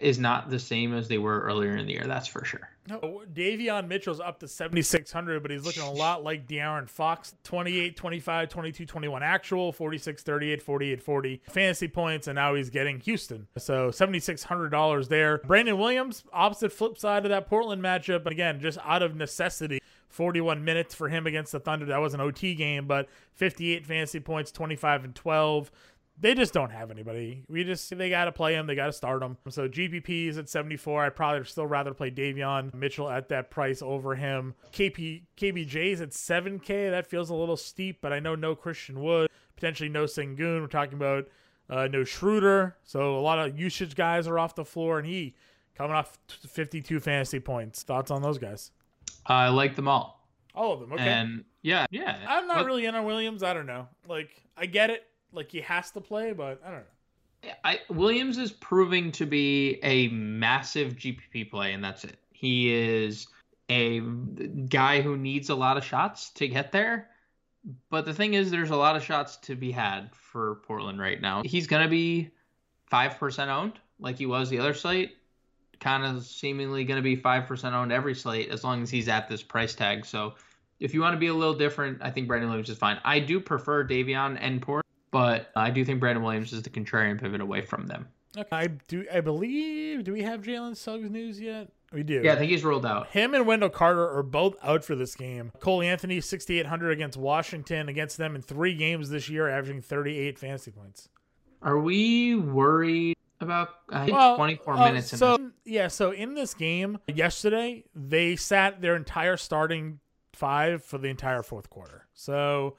is 0.00 0.18
not 0.18 0.48
the 0.48 0.58
same 0.58 0.94
as 0.94 1.08
they 1.08 1.18
were 1.18 1.40
earlier 1.40 1.76
in 1.76 1.86
the 1.86 1.92
year. 1.92 2.04
That's 2.06 2.26
for 2.26 2.44
sure. 2.44 2.70
No, 2.88 3.22
Davion 3.32 3.86
Mitchell's 3.86 4.20
up 4.20 4.40
to 4.40 4.48
7,600, 4.48 5.42
but 5.42 5.50
he's 5.50 5.64
looking 5.64 5.82
a 5.82 5.92
lot 5.92 6.24
like 6.24 6.46
De'Aaron 6.46 6.88
Fox 6.88 7.34
28, 7.44 7.94
25, 7.94 8.48
22, 8.48 8.86
21 8.86 9.22
actual, 9.22 9.72
46, 9.72 10.22
38, 10.22 10.62
48, 10.62 11.02
40 11.02 11.42
fantasy 11.50 11.88
points, 11.88 12.26
and 12.26 12.36
now 12.36 12.54
he's 12.54 12.70
getting 12.70 13.00
Houston. 13.00 13.46
So 13.58 13.90
$7,600 13.90 15.08
there. 15.08 15.38
Brandon 15.38 15.78
Williams, 15.78 16.24
opposite 16.32 16.72
flip 16.72 16.98
side 16.98 17.24
of 17.26 17.30
that 17.30 17.46
Portland 17.46 17.82
matchup. 17.82 18.26
Again, 18.26 18.60
just 18.60 18.78
out 18.84 19.02
of 19.02 19.14
necessity. 19.14 19.80
41 20.10 20.64
minutes 20.64 20.94
for 20.94 21.08
him 21.08 21.26
against 21.26 21.52
the 21.52 21.60
Thunder. 21.60 21.86
That 21.86 21.98
was 21.98 22.14
an 22.14 22.20
OT 22.20 22.54
game, 22.54 22.86
but 22.86 23.08
58 23.34 23.86
fantasy 23.86 24.20
points, 24.20 24.52
25 24.52 25.04
and 25.04 25.14
12 25.14 25.70
they 26.20 26.34
just 26.34 26.52
don't 26.52 26.70
have 26.70 26.90
anybody. 26.90 27.44
We 27.48 27.64
just 27.64 27.96
they 27.96 28.10
got 28.10 28.26
to 28.26 28.32
play 28.32 28.54
him. 28.54 28.66
They 28.66 28.74
got 28.74 28.86
to 28.86 28.92
start 28.92 29.22
him. 29.22 29.38
So 29.48 29.68
GPP 29.68 30.28
is 30.28 30.36
at 30.36 30.48
74. 30.48 31.06
I'd 31.06 31.16
probably 31.16 31.44
still 31.46 31.66
rather 31.66 31.94
play 31.94 32.10
Davion 32.10 32.74
Mitchell 32.74 33.08
at 33.08 33.28
that 33.30 33.50
price 33.50 33.80
over 33.80 34.14
him. 34.14 34.54
KP 34.72 35.22
KPJ 35.36 35.92
is 35.92 36.00
at 36.00 36.10
7K. 36.10 36.90
That 36.90 37.06
feels 37.06 37.30
a 37.30 37.34
little 37.34 37.56
steep, 37.56 37.98
but 38.02 38.12
I 38.12 38.20
know 38.20 38.34
no 38.34 38.54
Christian 38.54 39.00
Wood, 39.00 39.30
potentially 39.56 39.88
no 39.88 40.04
Sengun. 40.04 40.60
We're 40.60 40.66
talking 40.66 40.94
about 40.94 41.28
uh, 41.70 41.88
no 41.90 42.04
Schroeder. 42.04 42.76
So 42.84 43.18
a 43.18 43.22
lot 43.22 43.38
of 43.38 43.58
usage 43.58 43.94
guys 43.94 44.26
are 44.28 44.38
off 44.38 44.54
the 44.54 44.64
floor, 44.64 44.98
and 44.98 45.06
he 45.06 45.34
coming 45.74 45.96
off 45.96 46.18
52 46.28 47.00
fantasy 47.00 47.40
points. 47.40 47.82
Thoughts 47.82 48.10
on 48.10 48.20
those 48.20 48.36
guys? 48.36 48.72
I 49.30 49.48
like 49.48 49.76
them 49.76 49.88
all. 49.88 50.26
All 50.54 50.72
of 50.72 50.80
them. 50.80 50.92
Okay. 50.92 51.02
And 51.02 51.44
yeah, 51.62 51.86
yeah. 51.90 52.18
I'm 52.28 52.46
not 52.46 52.66
really 52.66 52.86
in 52.86 52.94
on 52.94 53.04
Williams. 53.04 53.42
I 53.42 53.54
don't 53.54 53.66
know. 53.66 53.86
Like 54.08 54.30
I 54.56 54.66
get 54.66 54.90
it 54.90 55.04
like 55.32 55.50
he 55.50 55.60
has 55.60 55.90
to 55.92 56.00
play, 56.00 56.32
but 56.32 56.60
I 56.64 56.70
don't 56.70 56.80
know. 56.80 57.52
I, 57.64 57.80
Williams 57.88 58.36
is 58.36 58.52
proving 58.52 59.12
to 59.12 59.24
be 59.24 59.78
a 59.82 60.08
massive 60.08 60.96
GPP 60.96 61.50
play, 61.50 61.72
and 61.72 61.82
that's 61.82 62.04
it. 62.04 62.18
He 62.32 62.70
is 62.74 63.28
a 63.70 64.00
guy 64.00 65.00
who 65.00 65.16
needs 65.16 65.48
a 65.48 65.54
lot 65.54 65.78
of 65.78 65.84
shots 65.84 66.30
to 66.30 66.48
get 66.48 66.72
there. 66.72 67.08
But 67.88 68.04
the 68.04 68.12
thing 68.12 68.34
is, 68.34 68.50
there's 68.50 68.70
a 68.70 68.76
lot 68.76 68.96
of 68.96 69.02
shots 69.02 69.36
to 69.38 69.54
be 69.54 69.70
had 69.70 70.10
for 70.14 70.56
Portland 70.66 70.98
right 70.98 71.20
now. 71.20 71.42
He's 71.44 71.66
going 71.66 71.82
to 71.82 71.88
be 71.88 72.30
5% 72.92 73.48
owned, 73.48 73.78
like 73.98 74.18
he 74.18 74.26
was 74.26 74.50
the 74.50 74.58
other 74.58 74.74
slate. 74.74 75.16
Kind 75.80 76.04
of 76.04 76.24
seemingly 76.24 76.84
going 76.84 76.98
to 76.98 77.02
be 77.02 77.16
5% 77.16 77.72
owned 77.72 77.92
every 77.92 78.14
slate 78.14 78.50
as 78.50 78.62
long 78.62 78.82
as 78.82 78.90
he's 78.90 79.08
at 79.08 79.28
this 79.28 79.42
price 79.42 79.74
tag. 79.74 80.06
So 80.06 80.34
if 80.78 80.94
you 80.94 81.00
want 81.00 81.14
to 81.14 81.18
be 81.18 81.28
a 81.28 81.34
little 81.34 81.54
different, 81.54 81.98
I 82.02 82.10
think 82.10 82.28
Brandon 82.28 82.48
Williams 82.50 82.70
is 82.70 82.78
fine. 82.78 82.98
I 83.04 83.18
do 83.18 83.40
prefer 83.40 83.84
Davion 83.84 84.36
and 84.40 84.60
Port 84.60 84.84
but 85.10 85.50
I 85.56 85.70
do 85.70 85.84
think 85.84 86.00
Brandon 86.00 86.22
Williams 86.22 86.52
is 86.52 86.62
the 86.62 86.70
contrarian 86.70 87.20
pivot 87.20 87.40
away 87.40 87.62
from 87.62 87.86
them. 87.86 88.08
Okay. 88.36 88.48
I 88.52 88.66
do. 88.68 89.04
I 89.12 89.20
believe. 89.20 90.04
Do 90.04 90.12
we 90.12 90.22
have 90.22 90.42
Jalen 90.42 90.76
Suggs 90.76 91.10
news 91.10 91.40
yet? 91.40 91.68
We 91.92 92.04
do. 92.04 92.22
Yeah, 92.22 92.34
I 92.34 92.36
think 92.36 92.52
he's 92.52 92.62
rolled 92.62 92.86
out. 92.86 93.08
Him 93.08 93.34
and 93.34 93.44
Wendell 93.44 93.70
Carter 93.70 94.08
are 94.08 94.22
both 94.22 94.54
out 94.62 94.84
for 94.84 94.94
this 94.94 95.16
game. 95.16 95.50
Cole 95.58 95.82
Anthony, 95.82 96.20
6,800 96.20 96.92
against 96.92 97.16
Washington, 97.18 97.88
against 97.88 98.16
them 98.16 98.36
in 98.36 98.42
three 98.42 98.76
games 98.76 99.10
this 99.10 99.28
year, 99.28 99.48
averaging 99.48 99.82
38 99.82 100.38
fantasy 100.38 100.70
points. 100.70 101.08
Are 101.62 101.78
we 101.78 102.36
worried 102.36 103.16
about 103.40 103.68
I 103.88 104.04
think 104.04 104.16
well, 104.16 104.36
24 104.36 104.74
uh, 104.74 104.84
minutes. 104.86 105.16
so 105.16 105.50
yeah, 105.64 105.88
so 105.88 106.10
in 106.10 106.34
this 106.34 106.54
game 106.54 106.98
yesterday, 107.06 107.84
they 107.94 108.36
sat 108.36 108.80
their 108.80 108.96
entire 108.96 109.36
starting 109.36 110.00
five 110.32 110.84
for 110.84 110.98
the 110.98 111.08
entire 111.08 111.42
fourth 111.42 111.70
quarter. 111.70 112.06
So 112.14 112.76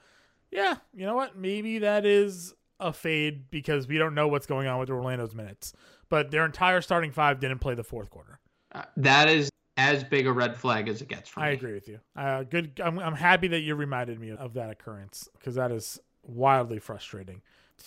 yeah, 0.50 0.76
you 0.92 1.06
know 1.06 1.16
what? 1.16 1.36
Maybe 1.36 1.78
that 1.78 2.04
is 2.06 2.54
a 2.78 2.92
fade 2.92 3.50
because 3.50 3.86
we 3.86 3.96
don't 3.96 4.14
know 4.14 4.28
what's 4.28 4.46
going 4.46 4.66
on 4.66 4.78
with 4.78 4.90
Orlando's 4.90 5.34
minutes. 5.34 5.72
But 6.08 6.30
their 6.30 6.44
entire 6.44 6.82
starting 6.82 7.10
five 7.10 7.40
didn't 7.40 7.60
play 7.60 7.74
the 7.74 7.84
fourth 7.84 8.10
quarter. 8.10 8.38
Uh, 8.72 8.84
that 8.98 9.28
is 9.28 9.50
as 9.76 10.04
big 10.04 10.26
a 10.26 10.32
red 10.32 10.56
flag 10.56 10.88
as 10.88 11.00
it 11.00 11.08
gets 11.08 11.30
for 11.30 11.40
I 11.40 11.50
me. 11.50 11.54
agree 11.54 11.72
with 11.72 11.88
you. 11.88 12.00
Uh, 12.14 12.42
good. 12.42 12.80
I'm, 12.84 12.98
I'm 12.98 13.14
happy 13.14 13.48
that 13.48 13.60
you 13.60 13.74
reminded 13.74 14.20
me 14.20 14.30
of 14.30 14.54
that 14.54 14.70
occurrence 14.70 15.28
because 15.38 15.54
that 15.54 15.72
is 15.72 15.98
wildly 16.22 16.78
frustrating. 16.78 17.40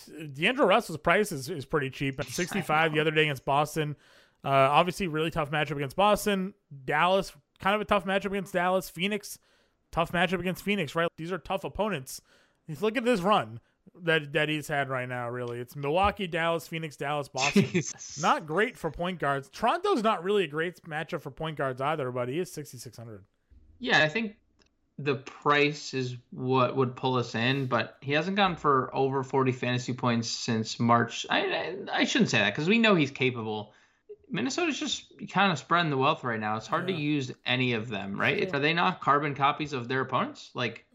D'Angelo 0.04 0.66
Russell's 0.66 0.98
price 0.98 1.32
is, 1.32 1.48
is 1.48 1.64
pretty 1.64 1.90
cheap 1.90 2.20
at 2.20 2.26
65 2.26 2.92
the 2.92 3.00
other 3.00 3.10
day 3.10 3.22
against 3.22 3.44
Boston. 3.44 3.96
Uh, 4.44 4.48
obviously, 4.48 5.08
really 5.08 5.30
tough 5.30 5.50
matchup 5.50 5.76
against 5.76 5.96
Boston. 5.96 6.54
Dallas, 6.84 7.32
kind 7.58 7.74
of 7.74 7.80
a 7.80 7.84
tough 7.84 8.04
matchup 8.04 8.26
against 8.26 8.52
Dallas. 8.52 8.88
Phoenix, 8.88 9.38
tough 9.90 10.12
matchup 10.12 10.40
against 10.40 10.62
Phoenix, 10.62 10.94
right? 10.94 11.08
These 11.16 11.32
are 11.32 11.38
tough 11.38 11.64
opponents. 11.64 12.20
Look 12.80 12.96
at 12.96 13.04
this 13.04 13.20
run 13.20 13.60
that 14.02 14.32
that 14.32 14.48
he's 14.48 14.68
had 14.68 14.88
right 14.88 15.08
now. 15.08 15.28
Really, 15.30 15.58
it's 15.58 15.74
Milwaukee, 15.76 16.26
Dallas, 16.26 16.68
Phoenix, 16.68 16.96
Dallas, 16.96 17.28
Boston. 17.28 17.66
Jesus. 17.72 18.20
Not 18.20 18.46
great 18.46 18.76
for 18.76 18.90
point 18.90 19.18
guards. 19.18 19.48
Toronto's 19.48 20.02
not 20.02 20.22
really 20.22 20.44
a 20.44 20.48
great 20.48 20.82
matchup 20.82 21.22
for 21.22 21.30
point 21.30 21.56
guards 21.56 21.80
either, 21.80 22.10
but 22.10 22.28
he 22.28 22.38
is 22.38 22.50
sixty 22.50 22.78
six 22.78 22.96
hundred. 22.96 23.24
Yeah, 23.78 24.02
I 24.02 24.08
think 24.08 24.36
the 24.98 25.16
price 25.16 25.92
is 25.94 26.16
what 26.30 26.76
would 26.76 26.96
pull 26.96 27.16
us 27.16 27.34
in, 27.34 27.66
but 27.66 27.96
he 28.00 28.12
hasn't 28.12 28.36
gone 28.36 28.56
for 28.56 28.94
over 28.94 29.22
forty 29.22 29.52
fantasy 29.52 29.92
points 29.92 30.28
since 30.28 30.80
March. 30.80 31.26
I 31.28 31.40
I, 31.40 31.76
I 32.00 32.04
shouldn't 32.04 32.30
say 32.30 32.38
that 32.38 32.54
because 32.54 32.68
we 32.68 32.78
know 32.78 32.94
he's 32.94 33.10
capable. 33.10 33.72
Minnesota's 34.28 34.80
just 34.80 35.12
kind 35.30 35.52
of 35.52 35.58
spreading 35.58 35.90
the 35.90 35.96
wealth 35.96 36.24
right 36.24 36.40
now. 36.40 36.56
It's 36.56 36.66
hard 36.66 36.88
yeah. 36.88 36.96
to 36.96 37.02
use 37.02 37.32
any 37.44 37.74
of 37.74 37.88
them, 37.88 38.18
right? 38.18 38.52
Are 38.52 38.58
they 38.58 38.74
not 38.74 39.00
carbon 39.00 39.34
copies 39.34 39.72
of 39.72 39.86
their 39.86 40.00
opponents? 40.00 40.50
Like 40.54 40.86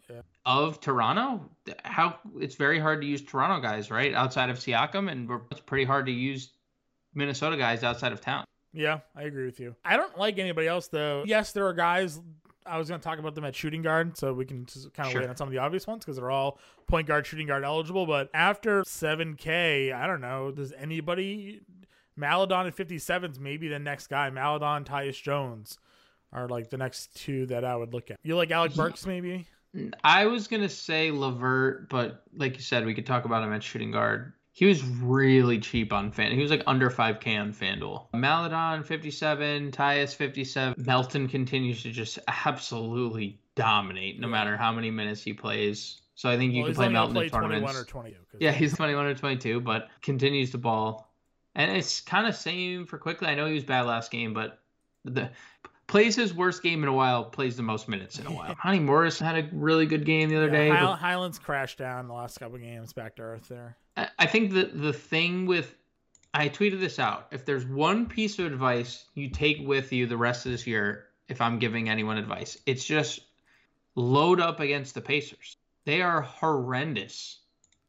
of 0.46 0.80
Toronto, 0.80 1.50
how 1.84 2.18
it's 2.40 2.56
very 2.56 2.80
hard 2.80 3.02
to 3.02 3.08
use 3.08 3.22
Toronto 3.22 3.62
guys, 3.62 3.92
right? 3.92 4.14
Outside 4.14 4.50
of 4.50 4.58
Siakam, 4.58 5.12
and 5.12 5.30
it's 5.52 5.62
pretty 5.62 5.86
hard 5.86 6.08
to 6.08 6.12
use 6.12 6.50
Minnesota 7.14 7.58
guys 7.58 7.84
outside 7.84 8.12
of 8.12 8.22
town. 8.22 8.46
Yeah, 8.74 9.00
I 9.16 9.24
agree 9.24 9.46
with 9.46 9.60
you. 9.60 9.76
I 9.84 9.98
don't 9.98 10.18
like 10.18 10.40
anybody 10.40 10.68
else 10.68 10.88
though. 10.88 11.24
Yes, 11.26 11.52
there 11.52 11.68
are 11.68 11.74
guys. 11.74 12.20
I 12.66 12.78
was 12.78 12.88
going 12.90 13.00
to 13.00 13.04
talk 13.04 13.20
about 13.20 13.36
them 13.36 13.44
at 13.44 13.56
shooting 13.56 13.82
guard, 13.82 14.18
so 14.18 14.34
we 14.34 14.46
can 14.46 14.66
just 14.66 14.94
kind 14.94 15.08
of 15.08 15.12
sure. 15.12 15.22
wait 15.22 15.30
on 15.30 15.36
some 15.36 15.48
of 15.48 15.52
the 15.52 15.60
obvious 15.60 15.88
ones 15.88 16.06
because 16.06 16.18
they're 16.18 16.32
all 16.32 16.60
point 16.88 17.08
guard, 17.08 17.26
shooting 17.26 17.48
guard 17.48 17.64
eligible. 17.64 18.06
But 18.06 18.30
after 18.34 18.84
7K, 18.84 19.94
I 19.94 20.08
don't 20.08 20.22
know. 20.22 20.52
Does 20.52 20.74
anybody 20.74 21.62
Maledon 22.16 22.68
at 22.68 22.76
57s 22.76 23.40
maybe 23.40 23.68
the 23.68 23.80
next 23.80 24.08
guy? 24.08 24.30
Maledon, 24.30 24.84
Tyus 24.84 25.22
Jones 25.22 25.80
are 26.34 26.48
like 26.48 26.70
the 26.70 26.78
next 26.78 27.16
two 27.16 27.46
that 27.48 27.66
I 27.66 27.76
would 27.76 27.94
look 27.94 28.12
at. 28.12 28.20
You 28.24 28.36
like 28.36 28.52
Alec 28.52 28.76
Burks 28.76 29.06
maybe? 29.06 29.48
I 30.04 30.26
was 30.26 30.48
gonna 30.48 30.70
say 30.70 31.12
LeVert, 31.12 31.90
but 31.90 32.24
like 32.36 32.56
you 32.56 32.62
said, 32.62 32.86
we 32.86 32.94
could 32.94 33.06
talk 33.06 33.26
about 33.26 33.44
him 33.44 33.54
at 33.54 33.64
shooting 33.64 33.92
guard. 33.92 34.34
He 34.54 34.66
was 34.66 34.84
really 34.84 35.60
cheap 35.60 35.94
on 35.94 36.12
Fan. 36.12 36.34
He 36.34 36.42
was 36.42 36.52
like 36.52 36.64
under 36.68 36.90
5K 36.90 37.40
on 37.40 37.54
FanDuel. 37.54 38.08
Maledon 38.14 38.84
57, 38.84 39.72
Tyus 39.72 40.14
57. 40.14 40.84
Melton 40.86 41.28
continues 41.30 41.84
to 41.84 41.92
just 41.92 42.20
absolutely 42.28 43.40
dominate 43.56 44.20
no 44.20 44.28
matter 44.28 44.58
how 44.58 44.72
many 44.72 44.92
minutes 44.92 45.24
he 45.24 45.34
plays. 45.34 46.02
So 46.16 46.30
I 46.30 46.38
think 46.38 46.54
you 46.54 46.64
well, 46.64 46.68
can 46.68 46.76
play 46.76 46.90
Melton 46.90 47.16
play 47.16 47.26
in 47.26 47.32
tournaments. 47.32 47.72
21 47.72 47.76
or 47.76 47.86
22. 47.86 48.38
Yeah, 48.40 48.52
he's 48.52 48.76
21 48.76 49.06
or 49.06 49.16
22, 49.16 49.62
but 49.62 49.88
continues 50.02 50.52
to 50.52 50.58
ball. 50.58 51.12
And 51.56 51.72
it's 51.76 52.02
kind 52.02 52.28
of 52.28 52.36
same 52.36 52.86
for 52.86 52.98
quickly. 52.98 53.28
I 53.28 53.36
know 53.36 53.48
he 53.48 53.54
was 53.54 53.64
bad 53.64 53.86
last 53.86 54.12
game, 54.12 54.34
but 54.34 54.60
the 55.06 55.32
plays 55.92 56.16
his 56.16 56.34
worst 56.34 56.64
game 56.64 56.84
in 56.84 56.90
a 56.90 56.94
while, 56.94 57.26
plays 57.26 57.58
the 57.58 57.64
most 57.64 57.90
minutes 57.90 58.18
in 58.18 58.26
a 58.26 58.32
while. 58.32 58.56
Monte 58.64 58.80
Morris 58.80 59.20
had 59.20 59.38
a 59.38 59.50
really 59.52 59.86
good 59.86 60.06
game 60.06 60.30
the 60.30 60.38
other 60.38 60.46
yeah, 60.46 60.52
day. 60.52 60.70
High, 60.70 60.96
Hyland's 60.96 61.38
crashed 61.38 61.78
down 61.78 62.08
the 62.08 62.14
last 62.14 62.40
couple 62.40 62.58
games, 62.58 62.94
back 62.94 63.18
to 63.18 63.24
earth 63.24 63.50
there. 63.50 63.76
I 64.18 64.26
think 64.26 64.54
the 64.54 64.72
the 64.74 64.94
thing 64.94 65.46
with 65.46 65.76
I 66.34 66.48
tweeted 66.48 66.80
this 66.80 66.98
out. 66.98 67.28
If 67.32 67.44
there's 67.44 67.66
one 67.66 68.06
piece 68.06 68.40
of 68.40 68.46
advice 68.46 69.04
you 69.16 69.30
take 69.30 69.68
with 69.68 69.92
you 69.92 70.08
the 70.08 70.16
rest 70.16 70.46
of 70.46 70.54
this 70.54 70.66
year, 70.66 71.08
if 71.28 71.42
I'm 71.42 71.60
giving 71.60 71.90
anyone 71.90 72.18
advice, 72.18 72.58
it's 72.66 72.86
just 72.86 73.20
load 73.96 74.40
up 74.40 74.62
against 74.62 74.96
the 74.96 75.02
Pacers. 75.02 75.58
They 75.84 76.02
are 76.02 76.22
horrendous 76.22 77.40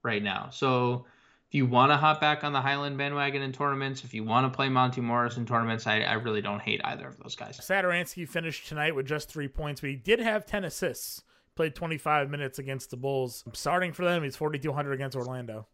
right 0.02 0.22
now. 0.22 0.48
So 0.50 1.06
if 1.52 1.56
you 1.56 1.66
want 1.66 1.92
to 1.92 1.98
hop 1.98 2.18
back 2.18 2.44
on 2.44 2.54
the 2.54 2.62
Hyland 2.62 2.96
bandwagon 2.96 3.42
in 3.42 3.52
tournaments, 3.52 4.04
if 4.04 4.14
you 4.14 4.24
want 4.24 4.50
to 4.50 4.56
play 4.56 4.70
Monte 4.70 5.02
Morris 5.02 5.36
in 5.36 5.44
tournaments, 5.44 5.86
I, 5.86 6.00
I 6.00 6.14
really 6.14 6.40
don't 6.40 6.62
hate 6.62 6.80
either 6.82 7.06
of 7.06 7.18
those 7.18 7.36
guys. 7.36 7.58
Satoransky 7.58 8.26
finished 8.26 8.66
tonight 8.68 8.94
with 8.94 9.04
just 9.04 9.28
three 9.28 9.48
points, 9.48 9.82
but 9.82 9.90
he 9.90 9.96
did 9.96 10.18
have 10.18 10.46
10 10.46 10.64
assists. 10.64 11.24
Played 11.54 11.74
25 11.74 12.30
minutes 12.30 12.58
against 12.58 12.88
the 12.88 12.96
Bulls. 12.96 13.44
Starting 13.52 13.92
for 13.92 14.02
them, 14.02 14.24
he's 14.24 14.34
4,200 14.34 14.94
against 14.94 15.14
Orlando. 15.14 15.66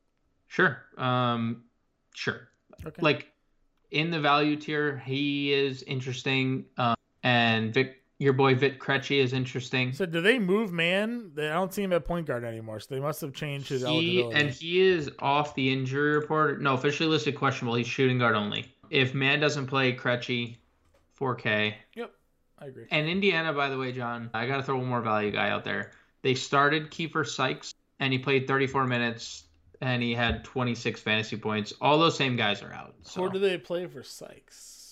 Sure. 0.49 0.83
Um, 0.97 1.63
sure. 2.13 2.49
Okay. 2.85 3.01
Like 3.01 3.31
in 3.93 4.11
the 4.11 4.19
value 4.19 4.57
tier, 4.57 4.99
he 5.07 5.53
is 5.53 5.85
interesting. 5.85 6.65
Um, 6.77 6.97
and 7.23 7.73
Vic 7.73 8.03
your 8.19 8.33
boy 8.33 8.55
Vit 8.55 8.81
Krejci 8.81 9.23
is 9.23 9.33
interesting. 9.33 9.93
So 9.93 10.05
do 10.05 10.21
they 10.21 10.39
move 10.39 10.73
Mann? 10.73 11.33
I 11.37 11.43
don't 11.53 11.73
see 11.73 11.83
him 11.83 11.93
at 11.93 12.05
point 12.05 12.27
guard 12.27 12.45
anymore. 12.45 12.81
So 12.81 12.95
they 12.95 13.01
must 13.01 13.21
have 13.21 13.33
changed 13.33 13.69
his 13.69 13.83
he, 13.83 13.87
eligibility. 13.87 14.41
And 14.41 14.51
he 14.51 14.81
is 14.81 15.11
off 15.21 15.55
the 15.55 15.73
injury 15.73 16.13
report. 16.13 16.61
No, 16.61 16.75
officially 16.75 17.09
listed 17.09 17.37
questionable. 17.37 17.77
He's 17.77 17.87
shooting 17.87 18.19
guard 18.19 18.35
only. 18.35 18.73
If 18.91 19.15
Mann 19.15 19.39
doesn't 19.39 19.67
play 19.67 19.95
Krejci, 19.95 20.57
4K. 21.21 21.75
Yep, 21.95 22.11
I 22.59 22.67
agree. 22.67 22.87
And 22.91 23.09
Indiana, 23.09 23.53
by 23.53 23.69
the 23.69 23.79
way, 23.79 23.93
John, 23.93 24.31
I 24.35 24.47
got 24.47 24.57
to 24.57 24.63
throw 24.63 24.79
one 24.79 24.87
more 24.87 25.03
value 25.03 25.31
guy 25.31 25.51
out 25.51 25.65
there. 25.65 25.93
They 26.23 26.35
started 26.35 26.91
Keifer 26.91 27.27
Sykes, 27.27 27.75
and 28.01 28.13
he 28.13 28.19
played 28.19 28.49
34 28.49 28.87
minutes, 28.87 29.45
and 29.81 30.03
he 30.03 30.13
had 30.13 30.43
26 30.45 31.01
fantasy 31.01 31.37
points. 31.37 31.73
All 31.81 31.99
those 31.99 32.17
same 32.17 32.35
guys 32.35 32.63
are 32.63 32.73
out. 32.73 32.95
So. 33.03 33.21
Where 33.21 33.31
do 33.31 33.39
they 33.39 33.59
play 33.59 33.87
for 33.87 34.03
Sykes? 34.03 34.88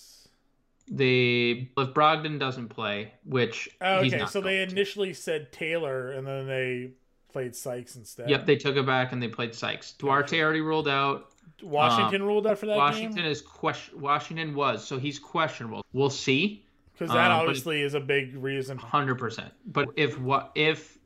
The 0.89 1.69
if 1.77 1.89
Brogdon 1.89 2.39
doesn't 2.39 2.69
play, 2.69 3.13
which 3.25 3.69
oh, 3.81 3.97
okay, 3.97 4.25
so 4.27 4.41
they 4.41 4.61
initially 4.61 5.09
to. 5.09 5.15
said 5.15 5.51
Taylor 5.51 6.11
and 6.11 6.25
then 6.25 6.47
they 6.47 6.91
played 7.31 7.55
Sykes 7.55 7.95
instead. 7.95 8.29
Yep, 8.29 8.45
they 8.45 8.55
took 8.55 8.75
it 8.77 8.85
back 8.85 9.11
and 9.11 9.21
they 9.21 9.27
played 9.27 9.53
Sykes. 9.53 9.93
Duarte 9.93 10.41
already 10.41 10.61
ruled 10.61 10.87
out. 10.87 11.31
Washington 11.61 12.21
um, 12.21 12.27
ruled 12.27 12.47
out 12.47 12.57
for 12.57 12.67
that. 12.67 12.77
Washington 12.77 13.23
game? 13.23 13.31
is 13.31 13.41
question. 13.41 13.99
Washington 13.99 14.55
was 14.55 14.85
so 14.85 14.97
he's 14.97 15.19
questionable. 15.19 15.85
We'll 15.93 16.09
see. 16.09 16.63
Because 16.93 17.13
that 17.13 17.31
um, 17.31 17.41
obviously 17.41 17.81
is 17.81 17.93
a 17.93 17.99
big 17.99 18.35
reason. 18.35 18.77
Hundred 18.77 19.15
percent. 19.15 19.51
But 19.65 19.89
if 19.95 20.19
what 20.19 20.51
if 20.55 20.97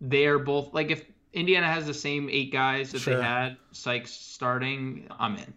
they're 0.00 0.38
both 0.38 0.74
like 0.74 0.90
if 0.90 1.04
Indiana 1.32 1.66
has 1.66 1.86
the 1.86 1.94
same 1.94 2.28
eight 2.30 2.52
guys 2.52 2.92
that 2.92 3.00
sure. 3.00 3.16
they 3.16 3.22
had 3.22 3.56
Sykes 3.72 4.10
starting, 4.10 5.06
I'm 5.18 5.36
in. 5.36 5.54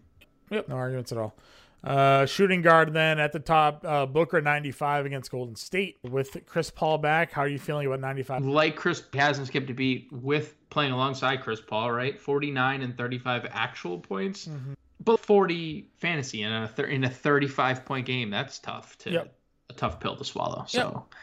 Yep, 0.51 0.69
no 0.69 0.75
arguments 0.75 1.11
at 1.11 1.17
all. 1.17 1.35
Uh, 1.83 2.25
shooting 2.25 2.61
guard 2.61 2.93
then 2.93 3.19
at 3.19 3.33
the 3.33 3.39
top, 3.39 3.83
uh, 3.85 4.05
Booker 4.05 4.41
95 4.41 5.05
against 5.05 5.29
Golden 5.29 5.55
State 5.55 5.97
with 6.01 6.37
Chris 6.45 6.69
Paul 6.69 6.97
back. 6.97 7.31
How 7.33 7.41
are 7.41 7.47
you 7.47 7.59
feeling 7.59 7.87
about 7.87 7.99
95? 7.99 8.45
Like 8.45 8.75
Chris 8.77 9.03
hasn't 9.13 9.47
skipped 9.47 9.69
a 9.69 9.73
beat 9.73 10.07
with 10.11 10.55
playing 10.69 10.93
alongside 10.93 11.41
Chris 11.41 11.59
Paul, 11.59 11.91
right? 11.91 12.19
49 12.19 12.81
and 12.81 12.97
35 12.97 13.47
actual 13.51 13.99
points, 13.99 14.47
mm-hmm. 14.47 14.73
but 15.03 15.19
40 15.19 15.89
fantasy 15.97 16.43
in 16.43 16.51
a 16.51 16.71
th- 16.73 16.87
in 16.87 17.03
a 17.03 17.09
35 17.09 17.83
point 17.83 18.05
game. 18.05 18.29
That's 18.29 18.59
tough 18.59 18.97
to 18.99 19.11
yep. 19.11 19.35
a 19.69 19.73
tough 19.73 19.99
pill 19.99 20.15
to 20.15 20.23
swallow. 20.23 20.63
So 20.67 21.05
yep. 21.11 21.19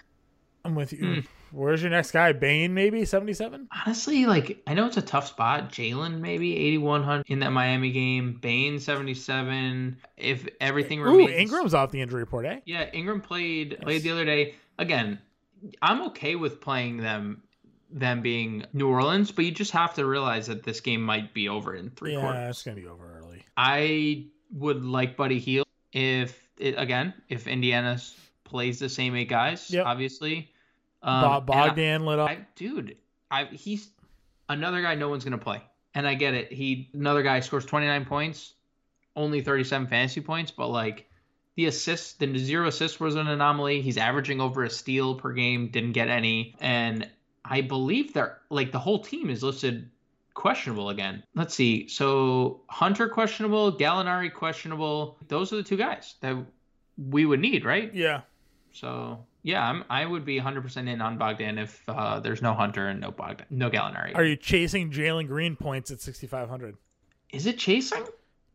I'm 0.65 0.75
with 0.75 0.93
you. 0.93 0.99
Mm. 0.99 1.27
Where's 1.53 1.83
your 1.83 1.91
next 1.91 2.13
guy? 2.13 2.33
Bane, 2.33 2.75
maybe 2.75 3.05
77? 3.05 3.69
Honestly, 3.85 4.27
like, 4.27 4.63
I 4.67 4.75
know 4.75 4.87
it's 4.87 4.97
a 4.97 5.03
tough 5.03 5.27
spot. 5.27 5.71
Jalen, 5.71 6.21
maybe 6.21 6.57
8,100 6.57 7.25
in 7.27 7.41
that 7.41 7.51
Miami 7.51 7.91
game. 7.91 8.39
Bane, 8.41 8.79
77. 8.79 9.97
If 10.17 10.49
everything 10.61 11.01
remains. 11.01 11.31
Ooh, 11.31 11.35
Ingram's 11.35 11.75
off 11.75 11.91
the 11.91 12.01
injury 12.01 12.21
report, 12.21 12.47
eh? 12.47 12.61
Yeah, 12.67 12.89
Ingram 12.93 13.21
played 13.21 13.73
yes. 13.73 13.81
played 13.83 14.03
the 14.03 14.11
other 14.11 14.25
day. 14.25 14.55
Again, 14.79 15.19
I'm 15.83 16.03
okay 16.09 16.37
with 16.37 16.61
playing 16.61 16.99
them 16.99 17.43
them 17.93 18.23
being 18.23 18.65
New 18.73 18.89
Orleans, 18.89 19.33
but 19.33 19.45
you 19.45 19.51
just 19.51 19.73
have 19.73 19.95
to 19.95 20.07
realize 20.07 20.47
that 20.47 20.63
this 20.63 20.81
game 20.81 21.03
might 21.03 21.35
be 21.35 21.49
over 21.49 21.75
in 21.75 21.91
three 21.91 22.13
yeah, 22.13 22.21
quarters. 22.21 22.39
Yeah, 22.39 22.49
it's 22.49 22.63
gonna 22.63 22.77
be 22.77 22.87
over 22.87 23.19
early. 23.19 23.45
I 23.57 24.27
would 24.53 24.85
like 24.85 25.17
Buddy 25.17 25.41
Hield 25.41 25.67
if 25.93 26.49
it, 26.57 26.75
again 26.79 27.13
if 27.29 27.49
Indiana 27.49 27.99
plays 28.45 28.79
the 28.79 28.89
same 28.89 29.17
eight 29.17 29.29
guys, 29.29 29.71
yep. 29.71 29.87
obviously. 29.87 30.50
Um, 31.03 31.45
Bogdan 31.47 32.05
lit 32.05 32.19
up. 32.19 32.31
I, 32.31 32.47
dude, 32.57 32.97
I, 33.31 33.45
he's 33.45 33.89
another 34.49 34.83
guy 34.83 34.95
no 34.95 35.09
one's 35.09 35.25
gonna 35.25 35.39
play, 35.39 35.63
and 35.95 36.07
I 36.07 36.15
get 36.15 36.35
it. 36.35 36.53
He 36.53 36.91
another 36.95 37.23
guy 37.23 37.41
scores 37.41 37.65
29 37.65 38.05
points, 38.05 38.55
only 39.17 39.41
37 39.41 39.87
fantasy 39.89 40.21
points, 40.21 40.51
but 40.51 40.69
like 40.69 41.09
the 41.57 41.67
assists, 41.67 42.15
the 42.15 42.37
zero 42.39 42.69
assists 42.69 43.01
was 43.01 43.17
an 43.17 43.29
anomaly. 43.29 43.81
He's 43.81 43.97
averaging 43.97 44.41
over 44.41 44.65
a 44.65 44.71
steal 44.71 45.15
per 45.15 45.33
game, 45.33 45.69
didn't 45.69 45.93
get 45.93 46.09
any, 46.09 46.57
and 46.61 47.09
I 47.45 47.63
believe 47.63 48.13
they're 48.13 48.39
like 48.51 48.73
the 48.73 48.79
whole 48.79 48.99
team 48.99 49.31
is 49.31 49.43
listed 49.43 49.91
questionable 50.35 50.91
again. 50.91 51.23
Let's 51.35 51.55
see. 51.55 51.89
So 51.89 52.63
Hunter 52.69 53.09
questionable, 53.09 53.73
Gallinari 53.73 54.33
questionable. 54.33 55.19
Those 55.29 55.53
are 55.53 55.57
the 55.57 55.63
two 55.63 55.77
guys 55.77 56.15
that 56.21 56.37
we 56.97 57.27
would 57.27 57.41
need, 57.41 57.65
right? 57.65 57.95
Yeah. 57.95 58.23
So 58.73 59.25
yeah, 59.43 59.67
I'm, 59.69 59.85
I 59.91 60.05
would 60.07 60.25
be 60.25 60.39
100% 60.41 60.89
in 60.89 61.01
on 61.01 61.19
Bogdan 61.19 61.59
if 61.59 61.83
uh, 61.89 62.21
there's 62.21 62.43
no 62.43 62.55
Hunter 62.55 62.89
and 62.89 63.01
no 63.01 63.11
Bogdan, 63.11 63.47
no 63.51 63.71
Gallinari. 63.71 64.15
Are 64.15 64.25
you 64.25 64.37
chasing 64.37 64.91
Jalen 64.91 65.27
Green 65.27 65.57
points 65.57 65.91
at 65.91 66.01
6,500? 66.01 66.77
Is 67.33 67.47
it 67.47 67.59
chasing? 67.59 68.05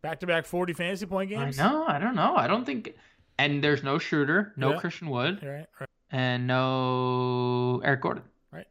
Back 0.01 0.19
to 0.19 0.27
back 0.27 0.45
40 0.45 0.73
fantasy 0.73 1.05
point 1.05 1.29
games? 1.29 1.59
I 1.59 1.63
know. 1.69 1.85
I 1.87 1.97
don't 1.99 2.15
know. 2.15 2.35
I 2.35 2.47
don't 2.47 2.65
think. 2.65 2.93
And 3.37 3.63
there's 3.63 3.83
no 3.83 3.97
shooter, 3.97 4.53
no 4.55 4.71
Yeah. 4.73 4.79
Christian 4.79 5.09
Wood, 5.09 5.39
Right, 5.43 5.65
right. 5.79 5.89
and 6.11 6.47
no 6.47 7.81
Eric 7.83 8.01
Gordon. 8.01 8.23
Right. 8.51 8.67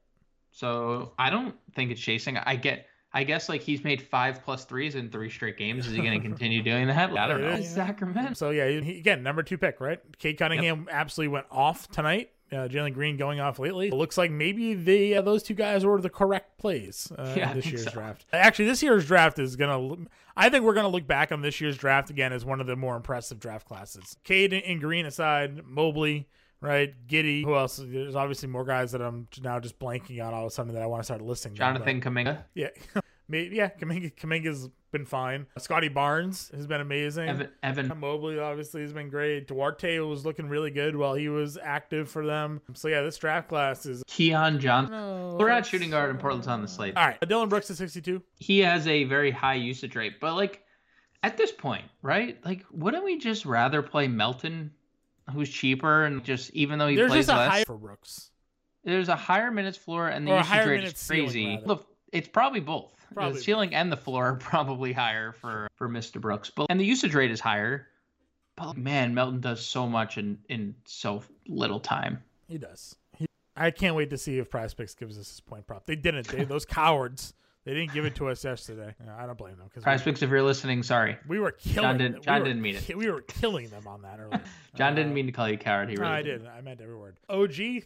So 0.53 1.13
I 1.19 1.31
don't 1.31 1.55
think 1.75 1.91
it's 1.91 2.01
chasing. 2.01 2.39
I 2.39 2.57
get. 2.57 2.87
I 3.15 3.23
guess 3.25 3.49
like 3.49 3.63
he's 3.63 3.85
made 3.85 4.03
five 4.03 4.43
plus 4.45 4.65
threes 4.65 4.97
in 4.97 5.09
three 5.09 5.31
straight 5.31 5.57
games. 5.57 5.87
Is 5.87 5.93
he 5.93 5.99
going 6.03 6.13
to 6.21 6.27
continue 6.29 6.63
doing 6.63 6.89
that? 6.89 7.17
I 7.17 7.27
don't 7.29 7.41
know. 7.41 7.57
Yeah. 7.57 7.63
Sacramento. 7.63 8.35
So 8.35 8.51
yeah, 8.51 8.69
he, 8.81 8.99
again, 8.99 9.23
number 9.23 9.43
two 9.43 9.57
pick, 9.57 9.81
right? 9.81 10.01
Cade 10.19 10.37
Cunningham 10.39 10.89
absolutely 10.91 11.33
went 11.33 11.47
off 11.51 11.89
tonight. 11.89 12.31
Uh, 12.53 12.69
Jalen 12.69 12.93
Green 12.93 13.17
going 13.17 13.41
off 13.41 13.59
lately. 13.59 13.89
It 13.89 13.95
looks 13.95 14.19
like 14.19 14.31
maybe 14.31 14.75
the 14.75 15.17
uh, 15.17 15.23
those 15.23 15.43
two 15.43 15.55
guys 15.55 15.85
were 15.85 16.01
the 16.01 16.11
correct 16.11 16.59
plays 16.59 17.11
uh, 17.17 17.35
Yeah, 17.37 17.51
in 17.51 17.57
this 17.57 17.67
year's 17.67 17.85
so. 17.85 17.91
draft. 17.91 18.27
Actually, 18.33 18.67
this 18.67 18.83
year's 18.83 19.07
draft 19.07 19.39
is 19.39 19.57
gonna. 19.57 20.05
I 20.37 20.51
think 20.51 20.65
we're 20.65 20.75
gonna 20.75 20.89
look 20.89 21.07
back 21.07 21.33
on 21.33 21.41
this 21.41 21.61
year's 21.61 21.77
draft 21.79 22.11
again 22.11 22.33
as 22.33 22.45
one 22.45 22.61
of 22.61 22.67
the 22.67 22.77
more 22.77 22.97
impressive 22.97 23.41
draft 23.41 23.67
classes. 23.67 24.17
Cade 24.25 24.53
and- 24.53 24.63
and 24.65 24.81
Green 24.81 25.07
aside, 25.07 25.65
Mobley, 25.65 26.29
right? 26.65 26.95
Giddey. 27.07 27.45
Who 27.45 27.55
else? 27.57 27.81
There's 27.83 28.15
obviously 28.17 28.49
more 28.49 28.65
guys 28.65 28.93
that 28.93 29.03
I'm 29.03 29.29
now 29.43 29.61
just 29.61 29.79
blanking 29.79 30.25
on 30.25 30.35
all 30.35 30.43
of 30.43 30.49
a 30.49 30.51
sudden 30.51 30.75
that 30.75 30.83
I 30.83 30.87
want 30.87 31.01
to 31.01 31.05
start 31.05 31.23
listing. 31.23 31.55
them, 31.55 31.75
but- 31.75 31.85
Jonathan 31.85 32.01
Kuminga. 32.01 32.45
yeah, 32.55 32.69
Maybe, 33.29 33.57
yeah. 33.57 33.71
Kuminga, 33.71 34.15
Kuminga's 34.17 34.69
been 34.93 35.07
fine. 35.07 35.47
Scottie 35.59 35.89
Barnes 35.89 36.51
has 36.55 36.67
been 36.67 36.81
amazing. 36.83 37.29
Evan, 37.29 37.49
Evan 37.63 37.99
Mobley 37.99 38.39
obviously 38.39 38.83
has 38.83 38.93
been 38.93 39.09
great. 39.09 39.49
Duarte 39.49 39.99
was 40.01 40.27
looking 40.27 40.47
really 40.49 40.71
good 40.71 40.95
while 40.95 41.15
he 41.15 41.29
was 41.31 41.57
active 41.61 42.11
for 42.11 42.25
them. 42.27 42.61
So 42.75 42.89
yeah, 42.89 43.01
this 43.03 43.17
draft 43.17 43.49
class 43.49 43.87
is. 43.87 44.03
Keon 44.07 44.61
Johnson. 44.61 44.93
No, 44.93 45.37
We're 45.41 45.49
at 45.49 45.65
shooting 45.67 45.91
guard 45.91 46.11
and 46.11 46.21
Portland's 46.21 46.47
on 46.49 46.61
the 46.63 46.69
slate. 46.69 46.97
All 46.97 47.07
right, 47.07 47.19
Dillon 47.29 47.49
Brooks 47.49 47.71
is 47.71 47.79
62. 47.79 48.23
He 48.39 48.61
has 48.61 48.87
a 48.87 49.05
very 49.05 49.31
high 49.31 49.55
usage 49.55 49.97
rate, 49.97 50.21
but 50.21 50.35
like 50.35 50.63
at 51.23 51.39
this 51.39 51.51
point, 51.51 51.85
right? 52.03 52.39
Like, 52.45 52.65
wouldn't 52.71 53.05
we 53.05 53.19
just 53.19 53.47
rather 53.47 53.81
play 53.81 54.07
Melton, 54.07 54.71
who's 55.33 55.49
cheaper 55.49 56.05
and 56.05 56.25
just 56.25 56.51
even 56.51 56.79
though 56.79 56.89
he 56.89 56.97
There's 56.97 57.11
plays 57.11 57.29
less, 57.29 57.51
high 57.51 57.65
for 57.65 57.77
Brooks. 57.77 58.31
there's 58.85 59.09
a 59.09 59.17
higher 59.17 59.51
minutes 59.51 59.79
floor 59.79 60.09
and 60.09 60.27
the 60.27 60.33
Or 60.33 60.39
usage 60.39 60.67
rate 60.67 60.85
is 60.85 61.07
crazy. 61.07 61.61
Look, 61.65 61.87
it's 62.13 62.29
probably 62.29 62.61
both. 62.61 62.93
Probably 63.13 63.39
the 63.39 63.45
ceiling 63.45 63.75
and 63.75 63.91
the 63.93 63.97
floor 63.97 64.27
are 64.27 64.35
probably 64.41 64.93
higher 64.93 65.33
for 65.33 65.69
for 65.75 65.89
Mr. 65.89 66.21
Brooks, 66.21 66.51
but 66.51 66.67
and 66.69 66.79
the 66.81 66.85
usage 66.85 67.15
rate 67.15 67.31
is 67.31 67.41
higher. 67.41 67.87
But 68.57 68.77
man, 68.77 69.15
Melton 69.15 69.41
does 69.41 69.65
so 69.65 69.89
much 69.89 70.19
in 70.19 70.39
in 70.49 70.75
so 70.85 71.23
little 71.49 71.81
time. 71.81 72.23
He 72.49 72.59
does. 72.59 72.97
He, 73.17 73.27
I 73.57 73.71
can't 73.71 73.95
wait 73.97 74.11
to 74.11 74.19
see 74.19 74.39
if 74.39 74.51
Prize 74.51 74.75
Picks 74.75 74.95
gives 74.95 75.19
us 75.19 75.29
his 75.29 75.41
point 75.41 75.67
prop. 75.67 75.87
They 75.87 75.97
didn't. 75.97 76.29
They 76.29 76.45
those 76.45 76.65
cowards. 76.65 77.35
They 77.65 77.73
didn't 77.73 77.95
give 77.95 78.05
it 78.05 78.15
to 78.17 78.29
us 78.29 78.45
yesterday. 78.45 78.95
Yeah, 79.05 79.17
I 79.17 79.25
don't 79.27 79.39
blame 79.39 79.57
them 79.57 79.67
because 79.69 79.83
Prize 79.85 80.03
Picks, 80.03 80.23
if 80.23 80.29
you're 80.29 80.43
listening, 80.43 80.83
sorry. 80.83 81.17
we, 81.27 81.39
were 81.39 81.53
killing. 81.53 81.97
didn't- 81.97 82.17
we 82.17 82.21
John 82.21 82.41
were 82.41 82.47
didn't 82.47 82.61
mean 82.63 82.77
it. 82.77 82.97
We 82.97 83.11
were 83.11 83.23
killing 83.23 83.69
them 83.71 83.87
on 83.87 84.03
that 84.03 84.21
earlier. 84.21 84.43
John 84.77 84.93
Uh, 84.93 84.97
didn't 84.97 85.15
mean 85.15 85.27
to 85.27 85.33
call 85.33 85.49
you 85.49 85.55
a 85.55 85.59
coward. 85.59 85.89
He 85.89 85.95
No, 85.97 86.03
really 86.03 86.13
I 86.15 86.23
did. 86.23 86.39
did. 86.43 86.47
I 86.49 86.61
meant 86.61 86.81
every 86.83 86.97
word. 86.97 87.17
OG, 87.31 87.85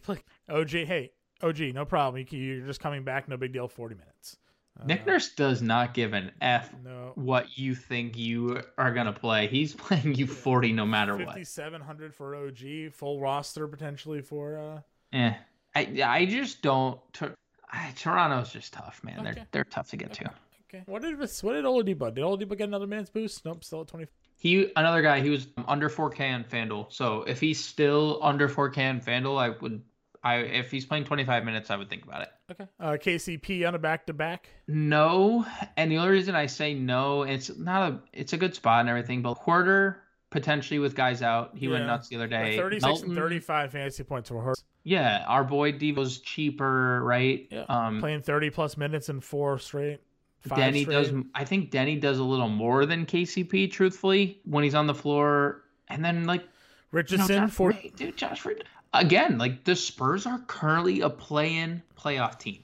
OG. 0.48 0.70
Hey, 0.70 1.12
OG, 1.42 1.60
no 1.74 1.84
problem. 1.84 2.26
You- 2.28 2.38
You're 2.38 2.66
just 2.66 2.80
coming 2.80 3.04
back. 3.04 3.28
No 3.28 3.36
big 3.36 3.52
deal. 3.52 3.68
Forty 3.68 3.94
minutes. 3.94 4.36
Uh, 4.80 4.84
Nick 4.86 5.06
Nurse 5.06 5.34
does 5.34 5.62
not 5.62 5.94
give 5.94 6.12
an 6.12 6.32
F 6.40 6.70
No. 6.84 7.12
what 7.14 7.56
you 7.58 7.74
think 7.76 8.16
you 8.18 8.60
are 8.78 8.92
gonna 8.92 9.12
play. 9.12 9.46
He's 9.46 9.74
playing 9.76 10.14
you 10.16 10.26
40 10.26 10.72
no 10.72 10.86
matter 10.86 11.16
what. 11.16 11.26
Fifty-seven 11.28 11.80
hundred 11.82 12.14
for 12.14 12.34
OG. 12.34 12.92
Full 12.94 13.20
roster 13.20 13.68
potentially 13.68 14.22
for. 14.22 14.58
uh 14.58 14.80
Eh. 15.16 15.34
I 15.76 16.02
I 16.04 16.24
just 16.26 16.62
don't. 16.62 17.00
Tor- 17.12 17.34
I- 17.70 17.92
Toronto's 17.96 18.52
just 18.52 18.72
tough, 18.72 19.02
man. 19.04 19.20
Okay. 19.20 19.32
They're 19.34 19.46
they're 19.52 19.64
tough 19.64 19.90
to 19.90 19.96
get 19.96 20.12
to. 20.14 20.30
Okay. 20.68 20.82
What 20.86 21.02
did 21.02 21.18
this, 21.18 21.42
what 21.42 21.54
did 21.54 21.64
Oladipo? 21.64 22.14
Did 22.14 22.22
Oladipo 22.24 22.56
get 22.56 22.68
another 22.68 22.86
minutes 22.86 23.10
boost? 23.10 23.44
Nope. 23.44 23.64
Still 23.64 23.82
at 23.82 23.88
twenty. 23.88 24.06
He 24.36 24.70
another 24.76 25.02
guy. 25.02 25.20
He 25.20 25.30
was 25.30 25.48
under 25.66 25.88
4K 25.88 26.32
on 26.34 26.44
Fanduel. 26.44 26.92
So 26.92 27.22
if 27.22 27.40
he's 27.40 27.62
still 27.64 28.20
under 28.22 28.48
4K 28.48 28.90
on 28.90 29.00
Fanduel, 29.00 29.38
I 29.40 29.48
would. 29.60 29.82
I 30.22 30.36
if 30.36 30.70
he's 30.70 30.84
playing 30.84 31.04
25 31.04 31.44
minutes, 31.44 31.70
I 31.70 31.76
would 31.76 31.88
think 31.88 32.04
about 32.04 32.22
it. 32.22 32.28
Okay. 32.50 32.66
Uh, 32.78 32.92
KCP 32.92 33.66
on 33.66 33.74
a 33.74 33.78
back-to-back. 33.78 34.48
No, 34.66 35.46
and 35.76 35.90
the 35.90 35.98
only 35.98 36.10
reason 36.10 36.34
I 36.34 36.46
say 36.46 36.74
no, 36.74 37.22
it's 37.22 37.56
not 37.56 37.92
a. 37.92 38.00
It's 38.12 38.32
a 38.32 38.36
good 38.36 38.54
spot 38.54 38.80
and 38.80 38.88
everything, 38.88 39.22
but 39.22 39.34
quarter 39.34 40.02
potentially 40.30 40.78
with 40.78 40.94
guys 40.94 41.22
out. 41.22 41.56
He 41.56 41.68
went 41.68 41.86
nuts 41.86 42.08
the 42.08 42.16
other 42.16 42.26
day. 42.26 42.56
36 42.56 42.84
Melton- 42.84 43.08
and 43.10 43.16
35 43.16 43.72
fantasy 43.72 44.02
points 44.04 44.28
for 44.28 44.42
her. 44.42 44.54
Yeah, 44.84 45.24
our 45.26 45.44
boy 45.44 45.72
Devo's 45.72 46.18
cheaper, 46.18 47.02
right? 47.04 47.46
Yeah. 47.50 47.64
Um, 47.68 48.00
Playing 48.00 48.22
30 48.22 48.50
plus 48.50 48.76
minutes 48.76 49.08
in 49.08 49.20
four 49.20 49.58
straight. 49.58 50.00
Five 50.40 50.58
Denny 50.58 50.82
straight. 50.82 50.94
does. 50.94 51.12
I 51.34 51.44
think 51.44 51.70
Denny 51.70 51.96
does 51.96 52.18
a 52.18 52.22
little 52.24 52.48
more 52.48 52.86
than 52.86 53.04
KCP, 53.04 53.70
truthfully, 53.70 54.40
when 54.44 54.64
he's 54.64 54.74
on 54.74 54.86
the 54.86 54.94
floor. 54.94 55.62
And 55.88 56.04
then 56.04 56.24
like 56.24 56.42
you 56.42 56.46
know, 56.46 56.52
Richardson 56.92 57.48
for 57.48 57.72
dude, 57.96 58.16
Josh. 58.16 58.46
Again, 58.94 59.36
like 59.36 59.64
the 59.64 59.76
Spurs 59.76 60.26
are 60.26 60.38
currently 60.46 61.00
a 61.00 61.10
play-in 61.10 61.82
playoff 61.98 62.38
team, 62.38 62.62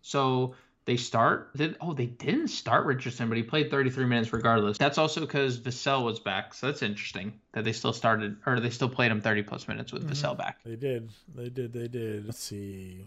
so 0.00 0.54
they 0.86 0.96
start. 0.96 1.54
Did, 1.56 1.76
oh, 1.80 1.92
they 1.92 2.06
didn't 2.06 2.48
start 2.48 2.86
Richardson, 2.86 3.28
but 3.28 3.36
he 3.36 3.42
played 3.42 3.70
33 3.70 4.06
minutes 4.06 4.32
regardless. 4.32 4.78
That's 4.78 4.98
also 4.98 5.20
because 5.20 5.58
Vassell 5.58 6.04
was 6.04 6.20
back, 6.20 6.54
so 6.54 6.66
that's 6.66 6.82
interesting 6.82 7.34
that 7.52 7.64
they 7.64 7.72
still 7.72 7.92
started 7.92 8.36
or 8.46 8.60
they 8.60 8.70
still 8.70 8.88
played 8.88 9.10
him 9.10 9.20
30 9.20 9.42
plus 9.42 9.68
minutes 9.68 9.92
with 9.92 10.08
Vassell 10.08 10.38
back. 10.38 10.60
They 10.64 10.76
did. 10.76 11.10
They 11.34 11.48
did. 11.48 11.72
They 11.72 11.88
did. 11.88 12.24
Let's 12.26 12.38
see. 12.38 13.04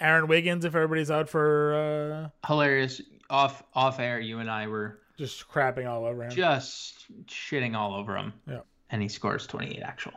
Aaron 0.00 0.26
Wiggins, 0.28 0.64
if 0.64 0.74
everybody's 0.74 1.10
out 1.10 1.28
for 1.28 2.30
uh, 2.44 2.46
Hilarious. 2.46 3.00
Off 3.30 3.62
off 3.74 4.00
air, 4.00 4.20
you 4.20 4.38
and 4.38 4.50
I 4.50 4.66
were 4.66 4.98
just 5.16 5.48
crapping 5.48 5.88
all 5.88 6.04
over 6.04 6.24
him. 6.24 6.30
just 6.30 7.06
shitting 7.26 7.74
all 7.74 7.94
over 7.94 8.16
him. 8.16 8.34
Yeah. 8.46 8.60
And 8.90 9.02
he 9.02 9.08
scores 9.08 9.46
28 9.46 9.80
actual. 9.82 10.12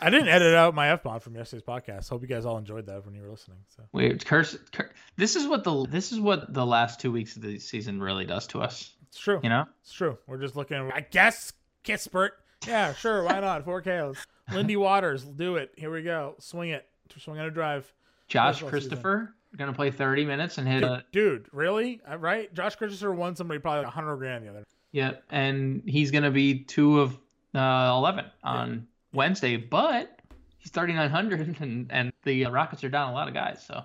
I 0.00 0.10
didn't 0.10 0.28
edit 0.28 0.54
out 0.54 0.74
my 0.74 0.88
F 0.90 1.02
bomb 1.02 1.20
from 1.20 1.36
yesterday's 1.36 1.62
podcast. 1.66 2.08
Hope 2.08 2.22
you 2.22 2.28
guys 2.28 2.44
all 2.46 2.56
enjoyed 2.58 2.86
that 2.86 3.04
when 3.04 3.14
you 3.14 3.22
were 3.22 3.28
listening. 3.30 3.58
So 3.76 3.84
Wait, 3.92 4.24
curse, 4.24 4.56
cur 4.72 4.90
This 5.16 5.36
is 5.36 5.46
what 5.46 5.64
the 5.64 5.86
this 5.86 6.12
is 6.12 6.18
what 6.18 6.52
the 6.52 6.64
last 6.66 6.98
two 7.00 7.12
weeks 7.12 7.36
of 7.36 7.42
the 7.42 7.58
season 7.58 8.00
really 8.00 8.24
does 8.24 8.46
to 8.48 8.62
us. 8.62 8.94
it's 9.08 9.18
true. 9.18 9.40
You 9.42 9.50
know, 9.50 9.66
It's 9.82 9.92
true. 9.92 10.18
We're 10.26 10.38
just 10.38 10.56
looking. 10.56 10.90
I 10.92 11.00
guess 11.00 11.52
Kispert. 11.84 12.30
Yeah, 12.66 12.94
sure. 12.94 13.22
Why 13.22 13.38
not? 13.40 13.64
4K. 13.64 14.16
Lindy 14.52 14.76
Waters, 14.76 15.22
do 15.22 15.56
it. 15.56 15.72
Here 15.76 15.92
we 15.92 16.02
go. 16.02 16.36
Swing 16.40 16.70
it. 16.70 16.88
Swing 17.18 17.38
on 17.38 17.46
a 17.46 17.50
drive. 17.50 17.92
Josh 18.28 18.62
Christopher 18.62 19.34
gonna 19.56 19.72
play 19.72 19.90
30 19.90 20.24
minutes 20.24 20.58
and 20.58 20.68
hit 20.68 20.82
a 20.82 21.04
Dude, 21.12 21.46
really? 21.52 22.00
Uh, 22.10 22.18
Right? 22.18 22.52
Josh 22.52 22.76
Christopher 22.76 23.12
won 23.12 23.36
somebody 23.36 23.58
probably 23.60 23.78
like 23.84 23.94
100 23.94 24.16
grand 24.16 24.44
the 24.44 24.50
other. 24.50 24.64
yeah, 24.92 25.12
and 25.30 25.82
he's 25.86 26.10
gonna 26.10 26.30
be 26.30 26.60
two 26.64 27.00
of 27.00 27.18
uh, 27.56 27.94
11 27.96 28.24
on 28.44 28.86
Wednesday, 29.12 29.56
but 29.56 30.20
he's 30.58 30.70
3,900 30.70 31.56
and 31.60 31.86
and 31.90 32.12
the 32.24 32.46
Rockets 32.46 32.84
are 32.84 32.88
down 32.88 33.10
a 33.10 33.14
lot 33.14 33.28
of 33.28 33.34
guys. 33.34 33.64
So 33.66 33.82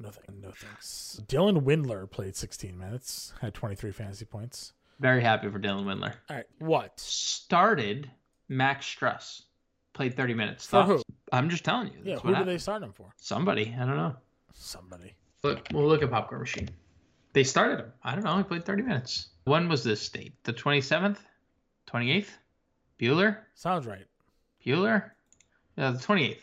nothing, 0.00 0.40
no 0.40 0.50
thanks. 0.54 1.20
Dylan 1.26 1.62
Windler 1.62 2.10
played 2.10 2.36
16 2.36 2.76
minutes, 2.78 3.32
had 3.40 3.54
23 3.54 3.92
fantasy 3.92 4.24
points. 4.24 4.72
very 5.00 5.22
happy 5.22 5.48
for 5.50 5.58
Dylan 5.58 5.84
Windler. 5.84 6.14
All 6.28 6.36
right, 6.36 6.46
what? 6.58 6.98
Started 7.00 8.10
Max 8.48 8.86
Strus, 8.86 9.42
played 9.92 10.14
30 10.16 10.34
minutes. 10.34 10.66
For 10.66 10.82
who? 10.82 11.02
I'm 11.32 11.48
just 11.50 11.64
telling 11.64 11.88
you. 11.88 11.98
Yeah, 12.04 12.16
who 12.18 12.34
do 12.34 12.44
they 12.44 12.58
start 12.58 12.82
him 12.82 12.92
for? 12.92 13.12
Somebody, 13.16 13.74
I 13.78 13.84
don't 13.86 13.96
know. 13.96 14.14
Somebody. 14.52 15.14
Look, 15.42 15.66
we'll 15.72 15.86
look 15.86 16.02
at 16.02 16.10
Popcorn 16.10 16.40
Machine. 16.40 16.68
They 17.32 17.44
started 17.44 17.80
him. 17.80 17.92
I 18.02 18.14
don't 18.14 18.24
know. 18.24 18.36
He 18.38 18.42
played 18.42 18.64
30 18.64 18.82
minutes. 18.82 19.28
When 19.44 19.68
was 19.68 19.84
this 19.84 20.08
date? 20.08 20.32
The 20.44 20.52
27th? 20.54 21.18
28th? 21.88 22.28
Bueller? 23.00 23.38
Sounds 23.54 23.86
right. 23.86 24.06
Bueller? 24.64 25.10
Yeah, 25.76 25.90
the 25.90 25.98
28th. 25.98 26.38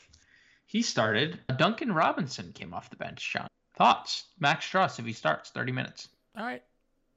He 0.68 0.82
started. 0.82 1.40
Duncan 1.58 1.92
Robinson 1.94 2.52
came 2.54 2.74
off 2.74 2.90
the 2.90 2.96
bench, 2.96 3.20
Sean. 3.22 3.48
Thoughts? 3.76 4.26
Max 4.40 4.70
Strus, 4.70 5.00
if 5.00 5.06
he 5.06 5.14
starts 5.14 5.50
30 5.50 5.72
minutes. 5.72 6.10
All 6.38 6.46
right. 6.46 6.64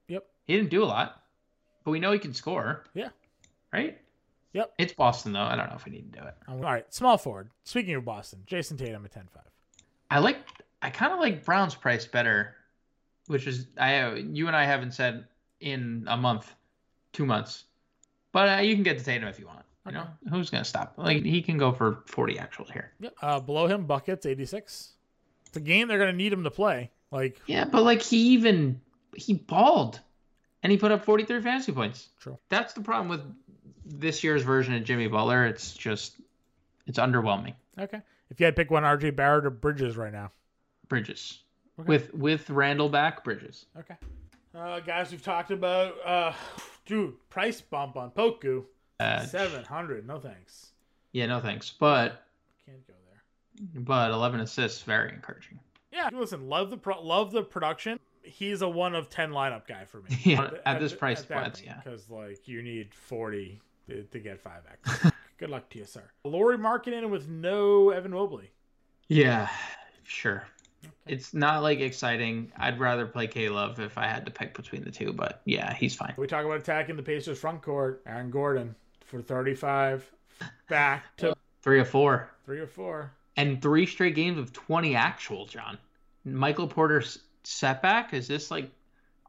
Yep. 0.09 0.27
He 0.47 0.57
didn't 0.57 0.71
do 0.71 0.83
a 0.83 0.87
lot, 0.87 1.23
but 1.85 1.91
we 1.91 2.01
know 2.01 2.13
he 2.13 2.19
can 2.19 2.33
score, 2.35 2.85
Yeah. 2.95 3.09
right? 3.73 3.99
Yep. 4.53 4.73
It's 4.79 4.93
Boston, 4.95 5.33
though. 5.33 5.41
I 5.43 5.57
don't 5.57 5.69
know 5.69 5.77
if 5.77 5.85
we 5.85 5.93
need 5.93 6.13
to 6.13 6.21
do 6.21 6.27
it. 6.27 6.35
All 6.49 6.59
right. 6.59 6.93
Small 6.95 7.19
forward. 7.19 7.51
Speaking 7.65 7.95
of 7.95 8.05
Boston, 8.05 8.43
Jayson 8.47 8.77
Tatum 8.79 9.05
at 9.05 9.13
10 9.13 9.29
5. 9.35 9.43
I 10.11 10.19
like. 10.19 10.39
I 10.83 10.89
kind 10.91 11.13
of 11.13 11.19
like 11.19 11.45
Brown's 11.45 11.75
price 11.75 12.07
better, 12.07 12.55
which 13.27 13.47
is 13.47 13.67
I. 13.79 14.15
You 14.15 14.47
and 14.47 14.57
I 14.57 14.65
haven't 14.65 14.93
said 14.93 15.27
in 15.61 16.05
a 16.09 16.17
month, 16.17 16.55
two 17.13 17.27
months, 17.27 17.65
but 18.37 18.51
uh, 18.51 18.61
you 18.61 18.75
can 18.75 18.83
get 18.83 18.99
to 18.99 19.05
Tatum 19.05 19.29
if 19.29 19.39
you 19.39 19.47
want. 19.47 19.65
You 19.87 19.93
know 19.93 20.07
who's 20.29 20.51
gonna 20.51 20.63
stop? 20.63 20.93
Like 20.99 21.25
he 21.25 21.41
can 21.41 21.57
go 21.57 21.73
for 21.73 22.03
forty 22.05 22.39
actual 22.39 22.67
here. 22.67 22.93
Yep. 23.01 23.15
Uh, 23.23 23.41
below 23.41 23.67
him, 23.67 23.87
Buckets, 23.87 24.27
86. 24.27 24.93
It's 25.47 25.57
a 25.57 25.61
game 25.61 25.89
they're 25.89 25.97
going 25.97 26.11
to 26.11 26.17
need 26.17 26.35
him 26.35 26.45
to 26.45 26.51
play. 26.51 26.91
Like, 27.11 27.41
Yeah, 27.47 27.65
but 27.65 27.83
like 27.83 28.03
he 28.03 28.33
even 28.35 28.83
he 29.15 29.33
balled, 29.33 30.01
and 30.63 30.71
he 30.71 30.77
put 30.77 30.93
up 30.93 31.07
43 31.07 31.41
fantasy 31.41 31.73
points. 31.73 32.11
True. 32.21 32.37
That's 32.51 32.75
the 32.75 32.83
problem 32.83 33.09
with 33.09 33.23
this 33.87 34.23
year's 34.23 34.43
version 34.43 34.75
of 34.75 34.85
Jimmy 34.85 35.07
Butler. 35.07 35.47
It's 35.47 35.73
just 35.73 36.15
it's 36.87 36.99
underwhelming. 36.99 37.55
Okay. 37.81 38.03
If 38.29 38.39
you 38.39 38.45
had 38.45 38.55
to 38.55 38.61
pick 38.61 38.71
one, 38.71 38.83
RJ 38.83 39.17
Barrett 39.17 39.47
or 39.47 39.51
Bridges 39.51 39.97
right 39.97 40.13
now. 40.13 40.31
Bridges. 40.89 41.39
Okay. 41.81 41.89
With 41.89 42.13
with 42.13 42.51
Randle 42.51 42.91
back, 42.91 43.25
Bridges. 43.25 43.65
Okay. 43.79 43.95
Uh, 44.55 44.81
guys, 44.81 45.11
we've 45.11 45.23
talked 45.23 45.51
about, 45.51 45.95
uh, 46.05 46.33
dude, 46.87 47.15
price 47.29 47.61
bump 47.61 47.97
on 47.97 48.11
Poku. 48.11 48.65
Uh, 48.99 49.25
700. 49.27 50.07
No 50.07 50.19
thanks. 50.19 50.71
Yeah, 51.13 51.27
no 51.27 51.41
thanks. 51.41 51.71
But 51.79 52.25
Can't 52.65 52.87
go 52.87 52.95
there. 53.11 53.83
but 53.83 54.11
11 54.11 54.41
assists, 54.41 54.83
very 54.83 55.13
encouraging. 55.13 55.59
Yeah, 55.93 56.09
listen, 56.13 56.49
love 56.49 56.71
the 56.71 56.77
pro- 56.77 57.03
love 57.03 57.33
the 57.33 57.43
production. 57.43 57.99
He's 58.23 58.61
a 58.63 58.69
one 58.69 58.95
of 58.95 59.09
ten 59.09 59.31
lineup 59.31 59.67
guy 59.67 59.85
for 59.85 59.99
me. 60.03 60.09
Yeah, 60.25 60.51
at 60.67 60.81
this 60.81 60.93
price 60.93 61.25
point, 61.25 61.63
yeah. 61.65 61.81
Because 61.83 62.11
like 62.11 62.47
you 62.49 62.61
need 62.61 62.93
forty 62.95 63.61
to, 63.89 64.03
to 64.03 64.19
get 64.19 64.41
five 64.41 64.63
X. 64.71 65.07
Good 65.39 65.49
luck 65.51 65.69
to 65.71 65.79
you, 65.79 65.85
sir. 65.85 66.03
Lauri 66.25 66.59
Markkanen 66.59 67.09
with 67.09 67.29
no 67.29 67.91
Evan 67.91 68.11
Mobley. 68.11 68.51
Yeah, 69.09 69.49
sure. 70.03 70.45
It's 71.07 71.33
not 71.35 71.63
like 71.63 71.81
exciting. 71.81 72.51
I'd 72.57 72.79
rather 72.81 73.07
play 73.07 73.27
K 73.29 73.49
Love 73.49 73.79
if 73.81 73.97
I 73.97 74.07
had 74.07 74.25
to 74.27 74.33
pick 74.33 74.55
between 74.55 74.83
the 74.85 74.91
two, 74.91 75.13
but 75.13 75.41
yeah, 75.45 75.73
he's 75.75 75.95
fine. 75.95 76.15
We 76.17 76.27
talk 76.27 76.45
about 76.45 76.59
attacking 76.59 76.97
the 76.97 77.03
Pacers 77.03 77.39
front 77.39 77.63
court. 77.63 78.03
Aaron 78.07 78.31
Gordon 78.31 78.75
for 79.05 79.23
thirty-five, 79.23 80.11
back 80.69 81.05
to 81.19 81.37
Three 81.63 81.81
or 81.81 81.85
four. 81.85 82.31
three 82.45 82.59
or 82.61 82.67
four. 82.67 83.13
And 83.37 83.61
three 83.61 83.87
straight 83.87 84.15
games 84.15 84.39
of 84.39 84.53
20 84.53 84.95
actual, 84.95 85.47
John. 85.47 85.79
Michael 86.25 86.67
Porter's 86.69 87.19
setback? 87.45 88.15
Is 88.15 88.27
this 88.29 88.51
like 88.51 88.71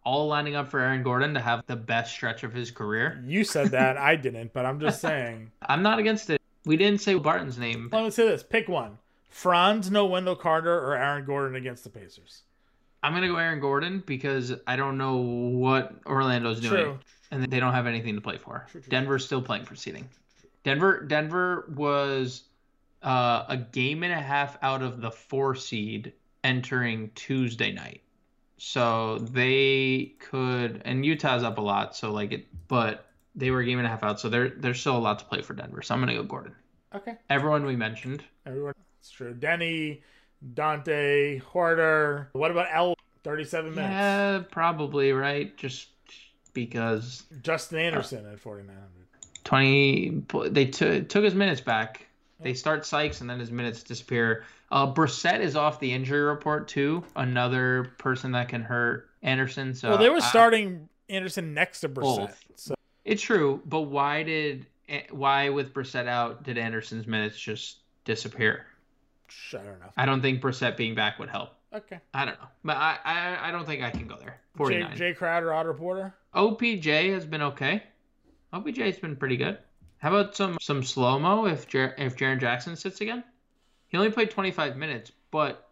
all 0.06 0.28
lining 0.28 0.56
up 0.56 0.70
for 0.70 0.80
Aaron 0.80 1.04
Gordon 1.04 1.34
to 1.34 1.40
have 1.42 1.64
the 1.68 1.76
best 1.76 2.14
stretch 2.14 2.44
of 2.44 2.54
his 2.54 2.72
career? 2.72 3.22
You 3.26 3.44
said 3.44 3.72
that, 3.72 3.98
I 4.12 4.16
didn't, 4.16 4.54
but 4.54 4.66
I'm 4.66 4.80
just 4.80 5.02
saying. 5.02 5.52
I'm 5.64 5.82
not 5.82 6.00
against 6.00 6.30
it. 6.30 6.42
We 6.66 6.78
didn't 6.78 7.02
say 7.02 7.16
Barton's 7.16 7.58
name. 7.58 7.90
Let 7.92 8.04
me 8.04 8.12
say 8.12 8.28
this: 8.28 8.44
pick 8.44 8.70
one. 8.70 8.98
Franz, 9.38 9.92
no 9.92 10.08
Wendell 10.08 10.36
Carter, 10.36 10.74
or 10.74 10.98
Aaron 10.98 11.24
Gordon 11.24 11.56
against 11.56 11.84
the 11.84 11.92
Pacers. 11.92 12.42
I'm 13.04 13.12
going 13.12 13.22
to 13.22 13.28
go 13.28 13.36
Aaron 13.36 13.60
Gordon 13.60 14.02
because 14.04 14.52
I 14.66 14.76
don't 14.76 14.98
know 14.98 15.18
what 15.18 15.94
Orlando's 16.08 16.60
doing. 16.60 16.74
True. 16.74 17.00
And 17.30 17.44
they 17.44 17.60
don't 17.60 17.74
have 17.74 17.86
anything 17.86 18.16
to 18.16 18.22
play 18.22 18.40
for. 18.40 18.66
True, 18.72 18.82
true, 18.82 18.90
Denver's 18.90 19.24
still 19.24 19.44
playing 19.44 19.66
for 19.66 19.76
seeding. 19.76 20.10
Denver 20.64 21.04
Denver 21.04 21.72
was 21.76 22.46
uh, 23.04 23.44
a 23.48 23.58
game 23.58 24.02
and 24.02 24.12
a 24.12 24.20
half 24.20 24.58
out 24.64 24.82
of 24.82 25.02
the 25.02 25.12
four 25.12 25.54
seed 25.54 26.14
entering 26.44 27.12
Tuesday 27.14 27.72
night. 27.72 28.02
So 28.58 29.20
they 29.20 30.16
could 30.18 30.82
and 30.84 31.06
Utah's 31.06 31.44
up 31.44 31.60
a 31.60 31.62
lot, 31.62 31.96
so 31.96 32.12
like 32.12 32.32
it 32.32 32.48
but 32.68 33.06
they 33.36 33.52
were 33.52 33.60
a 33.60 33.66
game 33.66 33.78
and 33.78 33.86
a 33.86 33.90
half 33.90 34.02
out, 34.02 34.20
so 34.20 34.30
there 34.30 34.50
there's 34.50 34.80
still 34.80 34.98
a 34.98 35.00
lot 35.00 35.20
to 35.20 35.26
play 35.26 35.44
for 35.44 35.54
Denver. 35.54 35.84
So 35.84 35.94
I'm 35.94 36.00
gonna 36.00 36.16
go 36.16 36.24
Gordon. 36.24 36.56
Okay. 36.96 37.18
Everyone 37.30 37.66
we 37.66 37.76
mentioned. 37.76 38.24
Everyone, 38.46 38.74
it's 39.08 39.16
true. 39.16 39.34
Denny, 39.34 40.02
Dante, 40.54 41.38
Hoarder. 41.40 42.30
What 42.34 42.52
about 42.52 42.68
L? 42.74 42.94
Thirty-seven 43.24 43.74
minutes. 43.74 43.92
Yeah, 43.92 44.42
probably, 44.52 45.12
right? 45.14 45.56
Just 45.58 45.88
because 46.54 47.24
Justin 47.42 47.80
Anderson 47.80 48.26
at 48.26 48.40
forty-nine 48.40 48.76
hundred. 48.76 48.94
20 49.44 50.50
they 50.50 50.66
took 50.66 51.08
took 51.08 51.24
his 51.24 51.34
minutes 51.36 51.62
back. 51.62 52.06
They 52.42 52.54
start 52.54 52.86
Sykes 52.86 53.22
and 53.22 53.30
then 53.30 53.40
his 53.40 53.50
minutes 53.52 53.82
disappear. 53.84 54.44
Uh 54.72 54.92
Brissett 54.94 55.40
is 55.40 55.56
off 55.56 55.80
the 55.80 55.92
injury 55.94 56.20
report 56.22 56.68
too. 56.68 57.04
Another 57.16 57.92
person 57.98 58.34
that 58.34 58.50
can 58.50 58.62
hurt 58.62 59.10
Anderson. 59.24 59.74
So 59.74 59.90
Well, 59.90 59.98
they 59.98 60.10
were 60.10 60.18
I- 60.18 60.20
starting 60.30 60.90
Anderson 61.10 61.54
next 61.54 61.80
to 61.82 61.90
Brissett. 61.90 62.02
Both. 62.28 62.44
So 62.56 62.76
It's 63.06 63.22
true, 63.22 63.62
but 63.66 63.82
why 63.84 64.24
did 64.24 64.68
why 65.12 65.50
with 65.50 65.74
Brissett 65.74 66.08
out 66.08 66.44
did 66.44 66.58
Anderson's 66.58 67.08
minutes 67.08 67.40
just 67.40 67.78
disappear? 68.06 68.66
I 69.54 69.58
don't 69.58 69.80
know. 69.80 69.92
I 69.98 70.06
don't 70.06 70.22
think 70.22 70.42
Brissett 70.42 70.78
being 70.78 70.96
back 70.96 71.20
would 71.20 71.30
help. 71.30 71.52
Okay. 71.74 72.00
I 72.14 72.26
don't 72.26 72.40
know, 72.40 72.48
but 72.64 72.78
I 72.78 72.98
I, 73.04 73.50
I 73.50 73.52
don't 73.52 73.66
think 73.66 73.84
I 73.84 73.92
can 73.92 74.08
go 74.08 74.18
there. 74.18 74.40
Forty 74.56 74.80
nine. 74.80 74.96
Jay 74.96 75.14
Crowder, 75.14 75.54
Otto 75.54 75.74
Porter. 75.74 76.16
OPJ 76.34 77.14
has 77.14 77.26
been 77.26 77.42
okay. 77.42 77.84
OPJ's 78.54 79.00
been 79.00 79.16
pretty 79.16 79.38
good. 79.38 79.58
How 79.98 80.10
about 80.16 80.36
some 80.36 80.58
some 80.62 80.84
slow 80.84 81.20
mo 81.20 81.46
if 81.46 81.68
Jer- 81.68 81.96
if 81.98 82.16
Jaren 82.16 82.40
Jackson 82.40 82.76
sits 82.76 83.02
again? 83.02 83.24
He 83.88 83.98
only 83.98 84.12
played 84.12 84.32
25 84.32 84.76
minutes, 84.76 85.12
but 85.32 85.70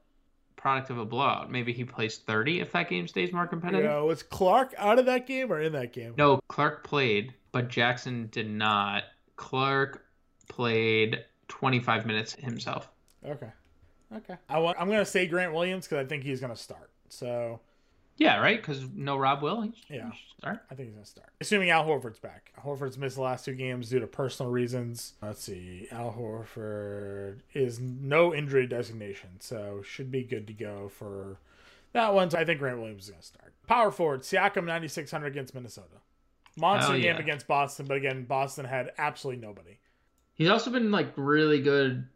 product 0.56 0.90
of 0.90 0.98
a 0.98 1.06
blowout. 1.06 1.52
Maybe 1.52 1.74
he 1.74 1.84
plays 1.84 2.18
30 2.18 2.60
if 2.62 2.72
that 2.72 2.90
game 2.90 3.08
stays 3.08 3.32
more 3.32 3.46
competitive. 3.46 3.86
Yeah, 3.86 4.00
was 4.00 4.24
Clarke 4.24 4.74
out 4.78 4.98
of 4.98 5.06
that 5.06 5.28
game 5.28 5.52
or 5.52 5.62
in 5.62 5.74
that 5.74 5.94
game? 5.94 6.16
No, 6.18 6.40
Clarke 6.48 6.84
played, 6.84 7.34
but 7.52 7.70
Jackson 7.70 8.30
did 8.32 8.50
not. 8.50 9.04
Clarke 9.36 10.04
played 10.48 11.24
25 11.50 12.06
minutes 12.06 12.34
himself. 12.34 12.90
Okay. 13.26 13.52
Okay. 14.16 14.36
I 14.50 14.60
want, 14.60 14.80
I'm 14.80 14.88
going 14.88 15.00
to 15.00 15.06
say 15.06 15.26
Grant 15.28 15.54
Williams 15.54 15.86
because 15.88 16.04
I 16.06 16.08
think 16.08 16.24
he's 16.24 16.40
going 16.40 16.54
to 16.54 16.62
start. 16.62 16.92
So 17.10 17.60
Yeah, 18.18 18.38
right? 18.40 18.58
Because 18.62 18.86
no 18.94 19.18
Rob 19.18 19.42
Will. 19.42 19.62
He 19.62 19.72
should- 19.72 19.96
Yeah. 19.96 20.12
he 20.12 20.20
Start. 20.40 20.60
I 20.70 20.76
think 20.76 20.88
he's 20.90 20.94
going 20.96 21.06
to 21.06 21.10
start. 21.10 21.30
Assuming 21.42 21.70
Al 21.72 21.86
Horford's 21.86 22.20
back. 22.20 22.52
Horford's 22.64 22.98
missed 22.98 23.16
the 23.16 23.22
last 23.24 23.46
two 23.46 23.54
games 23.56 23.90
due 23.90 24.00
to 24.00 24.06
personal 24.08 24.52
reasons. 24.52 25.14
Let's 25.22 25.42
see. 25.44 25.88
Al 25.92 26.12
Horford 26.14 27.40
is 27.54 27.80
no 27.80 28.34
injury 28.34 28.68
designation, 28.68 29.30
so 29.40 29.82
should 29.84 30.12
be 30.12 30.24
good 30.24 30.46
to 30.48 30.54
go 30.54 30.88
for 30.90 31.40
that 31.94 32.14
one. 32.14 32.30
So 32.30 32.38
I 32.38 32.46
think 32.46 32.60
Grant 32.60 32.78
Williams 32.80 33.06
is 33.06 33.10
going 33.10 33.22
to 33.22 33.26
start. 33.28 33.54
Power 33.68 33.92
forward, 33.92 34.22
Siakam 34.22 34.66
9,600 34.66 35.28
against 35.28 35.56
Minnesota. 35.56 35.88
Monster 36.58 36.94
Hell 36.94 37.02
game 37.02 37.18
against 37.18 37.48
Boston, 37.48 37.86
but 37.88 37.98
again, 37.98 38.24
Boston 38.26 38.66
had 38.66 38.92
absolutely 38.98 39.42
nobody. 39.46 39.78
He's 40.36 40.50
also 40.50 40.70
been 40.72 40.92
like 40.92 41.12
really 41.16 41.62
good 41.62 42.08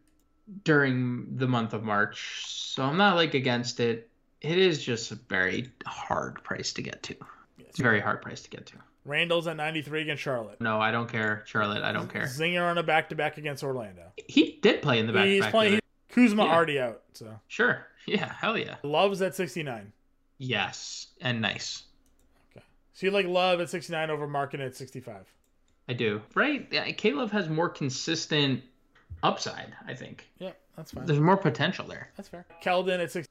during 0.64 1.36
the 1.36 1.46
month 1.46 1.72
of 1.72 1.82
March, 1.82 2.44
so 2.46 2.82
I'm 2.82 2.96
not 2.96 3.16
like 3.16 3.34
against 3.34 3.80
it. 3.80 4.08
It 4.40 4.58
is 4.58 4.82
just 4.82 5.10
a 5.10 5.14
very 5.14 5.70
hard 5.86 6.42
price 6.42 6.72
to 6.74 6.82
get 6.82 7.02
to. 7.04 7.14
It's 7.58 7.78
a 7.78 7.82
very 7.82 8.00
hard 8.00 8.22
price 8.22 8.40
to 8.42 8.50
get 8.50 8.66
to. 8.66 8.74
Randle's 9.04 9.46
at 9.46 9.56
93 9.56 10.02
against 10.02 10.22
Charlotte. 10.22 10.60
No, 10.60 10.80
I 10.80 10.90
don't 10.90 11.10
care, 11.10 11.42
Charlotte. 11.46 11.82
I 11.82 11.92
don't 11.92 12.12
care. 12.12 12.24
Zinger 12.24 12.62
on 12.68 12.78
a 12.78 12.82
back 12.82 13.08
to 13.10 13.14
back 13.14 13.38
against 13.38 13.62
Orlando. 13.62 14.12
He 14.16 14.58
did 14.62 14.82
play 14.82 14.98
in 14.98 15.06
the 15.06 15.12
back. 15.12 15.26
He's 15.26 15.40
back 15.42 15.50
playing. 15.52 15.80
Kuzma 16.10 16.44
Yeah. 16.44 16.54
already 16.54 16.80
out. 16.80 17.02
So 17.14 17.38
Sure. 17.48 17.86
Yeah. 18.06 18.32
Hell 18.32 18.58
yeah. 18.58 18.76
Love's 18.82 19.22
at 19.22 19.34
69. 19.34 19.92
Yes, 20.38 21.08
and 21.20 21.40
nice. 21.40 21.84
Okay. 22.56 22.64
So 22.94 23.06
you 23.06 23.12
like 23.12 23.26
Love 23.26 23.60
at 23.60 23.68
69 23.70 24.10
over 24.10 24.26
Markin 24.26 24.60
at 24.60 24.74
65. 24.74 25.26
I 25.88 25.92
do. 25.92 26.22
Right. 26.34 26.66
Yeah, 26.70 26.90
Caleb 26.92 27.30
has 27.32 27.48
more 27.48 27.68
consistent 27.68 28.62
upside. 29.22 29.72
I 29.86 29.94
think 29.94 30.28
Yeah, 30.38 30.52
that's 30.76 30.92
fine. 30.92 31.06
there's 31.06 31.20
more 31.20 31.36
potential 31.36 31.86
there. 31.86 32.10
That's 32.16 32.28
fair. 32.28 32.46
Keldon 32.62 33.00
at 33.02 33.10
60. 33.10 33.30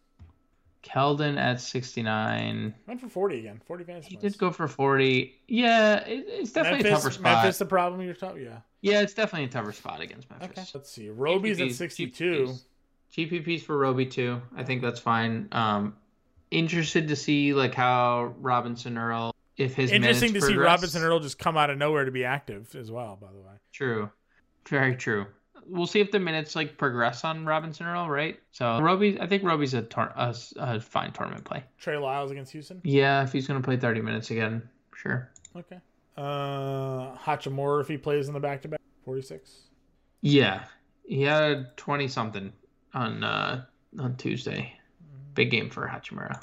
Keldon 0.83 1.37
at 1.37 1.59
69. 1.59 2.73
Went 2.87 3.01
for 3.01 3.09
40 3.09 3.39
again. 3.39 3.61
40 3.67 3.83
fantasy 3.83 4.09
He 4.09 4.15
points. 4.15 4.33
did 4.33 4.39
go 4.39 4.51
for 4.51 4.67
40. 4.67 5.35
Yeah, 5.47 5.97
it, 6.05 6.25
it's 6.27 6.51
definitely 6.53 6.89
a 6.89 6.93
tougher 6.93 7.11
spot. 7.11 7.23
Memphis 7.43 7.57
the 7.57 7.65
problem 7.65 8.01
you're 8.01 8.13
talking 8.13 8.43
Yeah. 8.43 8.59
Yeah, 8.81 9.01
it's 9.01 9.13
definitely 9.13 9.45
a 9.47 9.51
tougher 9.51 9.73
spot 9.73 9.99
against 9.99 10.29
Memphis. 10.29 10.49
Okay. 10.51 10.65
Let's 10.73 10.89
see. 10.89 11.09
Roby's 11.09 11.59
at 11.59 11.71
62. 11.73 12.55
GPPs 13.13 13.61
for 13.63 13.77
Roby 13.77 14.05
too. 14.05 14.41
I 14.55 14.63
think 14.63 14.81
that's 14.81 14.99
fine. 15.01 15.49
Um, 15.51 15.95
interested 16.51 17.09
to 17.09 17.15
see 17.15 17.53
like 17.53 17.73
how 17.75 18.33
Robinson 18.39 18.97
Earl 18.97 19.35
if 19.57 19.73
his 19.75 19.91
Interesting 19.91 20.29
to 20.29 20.33
minutes 20.35 20.47
see. 20.47 20.55
Robinson 20.55 21.01
Earl 21.03 21.19
just 21.19 21.37
come 21.37 21.57
out 21.57 21.69
of 21.69 21.77
nowhere 21.77 22.05
to 22.05 22.11
be 22.11 22.23
active 22.23 22.73
as 22.75 22.89
well, 22.89 23.17
by 23.19 23.27
the 23.33 23.39
way. 23.39 23.53
True, 23.73 24.09
very 24.67 24.95
true. 24.95 25.25
We'll 25.69 25.85
see 25.87 25.99
if 25.99 26.11
the 26.11 26.19
minutes 26.19 26.55
like 26.55 26.77
progress 26.77 27.23
on 27.23 27.45
Robinson 27.45 27.85
Earl, 27.85 28.09
right? 28.09 28.39
So 28.51 28.79
Roby, 28.81 29.19
I 29.21 29.27
think 29.27 29.43
Roby's 29.43 29.73
a, 29.73 29.81
tor- 29.83 30.13
a, 30.15 30.35
a 30.57 30.79
fine 30.79 31.11
tournament 31.11 31.45
play. 31.45 31.63
Trey 31.77 31.97
Lyles 31.97 32.31
against 32.31 32.51
Houston. 32.53 32.81
Yeah, 32.83 33.23
if 33.23 33.31
he's 33.31 33.47
gonna 33.47 33.61
play 33.61 33.77
30 33.77 34.01
minutes 34.01 34.31
again, 34.31 34.67
sure. 34.95 35.29
Okay. 35.55 35.77
Uh, 36.17 37.15
Hachimura 37.15 37.81
if 37.81 37.87
he 37.87 37.97
plays 37.97 38.27
in 38.27 38.33
the 38.33 38.39
back 38.39 38.61
to 38.63 38.67
back. 38.67 38.79
46. 39.05 39.51
Yeah, 40.21 40.63
he 41.05 41.21
had 41.21 41.75
20 41.77 42.07
something 42.07 42.51
on 42.93 43.23
uh 43.23 43.63
on 43.99 44.15
Tuesday. 44.17 44.73
Big 45.35 45.51
game 45.51 45.69
for 45.69 45.87
Hachimura. 45.87 46.41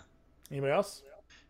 Anybody 0.51 0.73
else? 0.73 1.03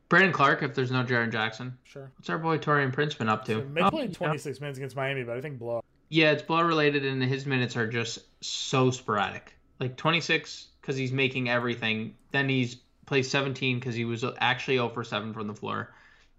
Brandon 0.09 0.33
Clarke, 0.33 0.63
if 0.63 0.75
there's 0.75 0.91
no 0.93 1.03
Jaren 1.05 1.33
Jackson. 1.33 1.77
Sure. 1.85 2.11
What's 2.17 2.31
our 2.31 2.39
boy 2.39 2.59
Taurean 2.59 2.93
Prince 2.93 3.15
been 3.15 3.29
up 3.29 3.45
to? 3.47 3.55
So 3.55 3.67
they 3.75 3.81
Oh, 3.83 3.91
played 3.91 4.11
yeah. 4.11 4.17
26 4.29 4.61
minutes 4.61 4.79
against 4.79 4.95
Miami, 4.97 5.25
but 5.25 5.37
I 5.37 5.41
think 5.41 5.59
blow. 5.59 5.83
Yeah, 6.09 6.31
it's 6.33 6.43
blood 6.43 6.67
related, 6.67 7.05
and 7.05 7.23
his 7.23 7.47
minutes 7.47 7.77
are 7.77 7.87
just 7.87 8.21
so 8.41 8.91
sporadic. 8.91 9.55
Like 9.81 9.97
26 9.97 10.69
because 10.81 10.97
he's 10.97 11.13
making 11.13 11.49
everything. 11.49 12.15
Then 12.31 12.49
he's 12.49 12.77
plays 13.07 13.31
17 13.31 13.79
because 13.79 13.95
he 13.95 14.05
was 14.05 14.25
actually 14.39 14.77
0 14.77 14.89
for 14.91 15.05
7 15.05 15.33
from 15.33 15.47
the 15.47 15.55
floor, 15.55 15.93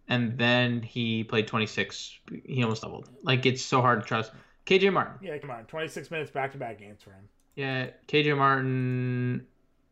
and 0.08 0.38
then 0.38 0.82
he 0.82 1.24
played 1.24 1.48
26. 1.48 2.20
He 2.46 2.64
almost 2.64 2.82
doubled. 2.82 3.10
Like 3.24 3.46
it's 3.46 3.62
so 3.62 3.82
hard 3.82 4.02
to 4.02 4.08
trust. 4.08 4.32
KJ 4.66 4.92
Martin. 4.92 5.16
Yeah, 5.22 5.38
come 5.38 5.52
on. 5.52 5.66
26 5.66 6.12
minutes 6.12 6.32
back 6.32 6.52
to 6.54 6.58
back 6.58 6.80
games 6.80 7.02
for 7.02 7.12
him. 7.12 7.30
Yeah, 7.56 7.88
KJ 8.08 8.38
Martin. 8.38 9.46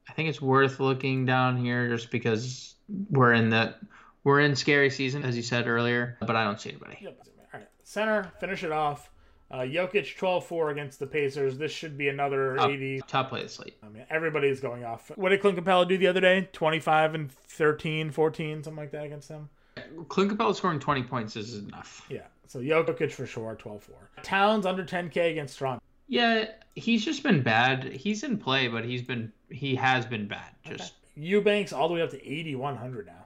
I 0.08 0.14
think 0.14 0.30
it's 0.30 0.42
worth 0.42 0.80
looking 0.80 1.26
down 1.26 1.58
here 1.58 1.90
just 1.90 2.12
because 2.12 2.76
we're 3.10 3.34
in 3.34 3.50
that 3.50 3.80
We're 4.26 4.40
in 4.40 4.56
scary 4.56 4.90
season, 4.90 5.24
as 5.24 5.38
you 5.38 5.44
said 5.44 5.68
earlier, 5.68 6.18
but 6.20 6.36
I 6.36 6.44
don't 6.44 6.60
see 6.60 6.70
anybody. 6.72 6.98
Yep. 7.00 7.22
All 7.54 7.60
right. 7.60 7.68
Center, 7.84 8.32
finish 8.40 8.64
it 8.64 8.72
off. 8.72 9.12
Uh, 9.52 9.60
Jokic 9.60 10.18
12-4 10.18 10.72
against 10.72 11.00
the 11.00 11.06
Pacers. 11.08 11.58
This 11.58 11.72
should 11.72 11.98
be 11.98 12.10
another 12.10 12.56
Top, 12.56 12.70
80. 12.70 13.02
top 13.08 13.30
play 13.30 13.42
of 13.42 13.48
the 13.48 13.54
slate. 13.54 13.78
I 13.84 13.90
mean, 13.90 14.04
everybody's 14.10 14.60
going 14.60 14.84
off. 14.84 15.12
What 15.16 15.30
did 15.30 15.42
Clint 15.42 15.58
Capela 15.58 15.88
do 15.88 15.98
the 15.98 16.08
other 16.08 16.20
day? 16.22 16.50
25 16.52 17.16
and 17.16 17.32
13, 17.32 18.12
14, 18.12 18.64
something 18.64 18.76
like 18.76 18.92
that 18.92 19.06
against 19.06 19.30
them. 19.30 19.50
Clint 20.10 20.32
Capela 20.32 20.56
scoring 20.56 20.80
20 20.80 21.04
points 21.04 21.36
is 21.36 21.56
enough. 21.58 22.06
Yeah. 22.10 22.22
So 22.48 22.60
Jokic 22.60 23.12
for 23.12 23.26
sure, 23.26 23.56
12-4. 23.56 23.82
Towns 24.24 24.66
under 24.66 24.84
10K 24.84 25.32
against 25.32 25.58
Toronto. 25.60 25.82
Yeah, 26.08 26.46
he's 26.76 27.04
just 27.04 27.24
been 27.24 27.42
bad. 27.42 27.84
He's 27.84 28.24
in 28.24 28.38
play, 28.38 28.68
but 28.68 28.86
he's 28.86 29.02
been 29.02 29.32
he 29.50 29.74
has 29.76 30.06
been 30.06 30.28
bad. 30.28 30.52
Just 30.64 30.94
Eubanks 31.16 31.74
all 31.74 31.88
the 31.88 31.96
way 31.96 32.02
up 32.04 32.12
to 32.12 32.18
8100 32.24 33.08
now. 33.08 33.26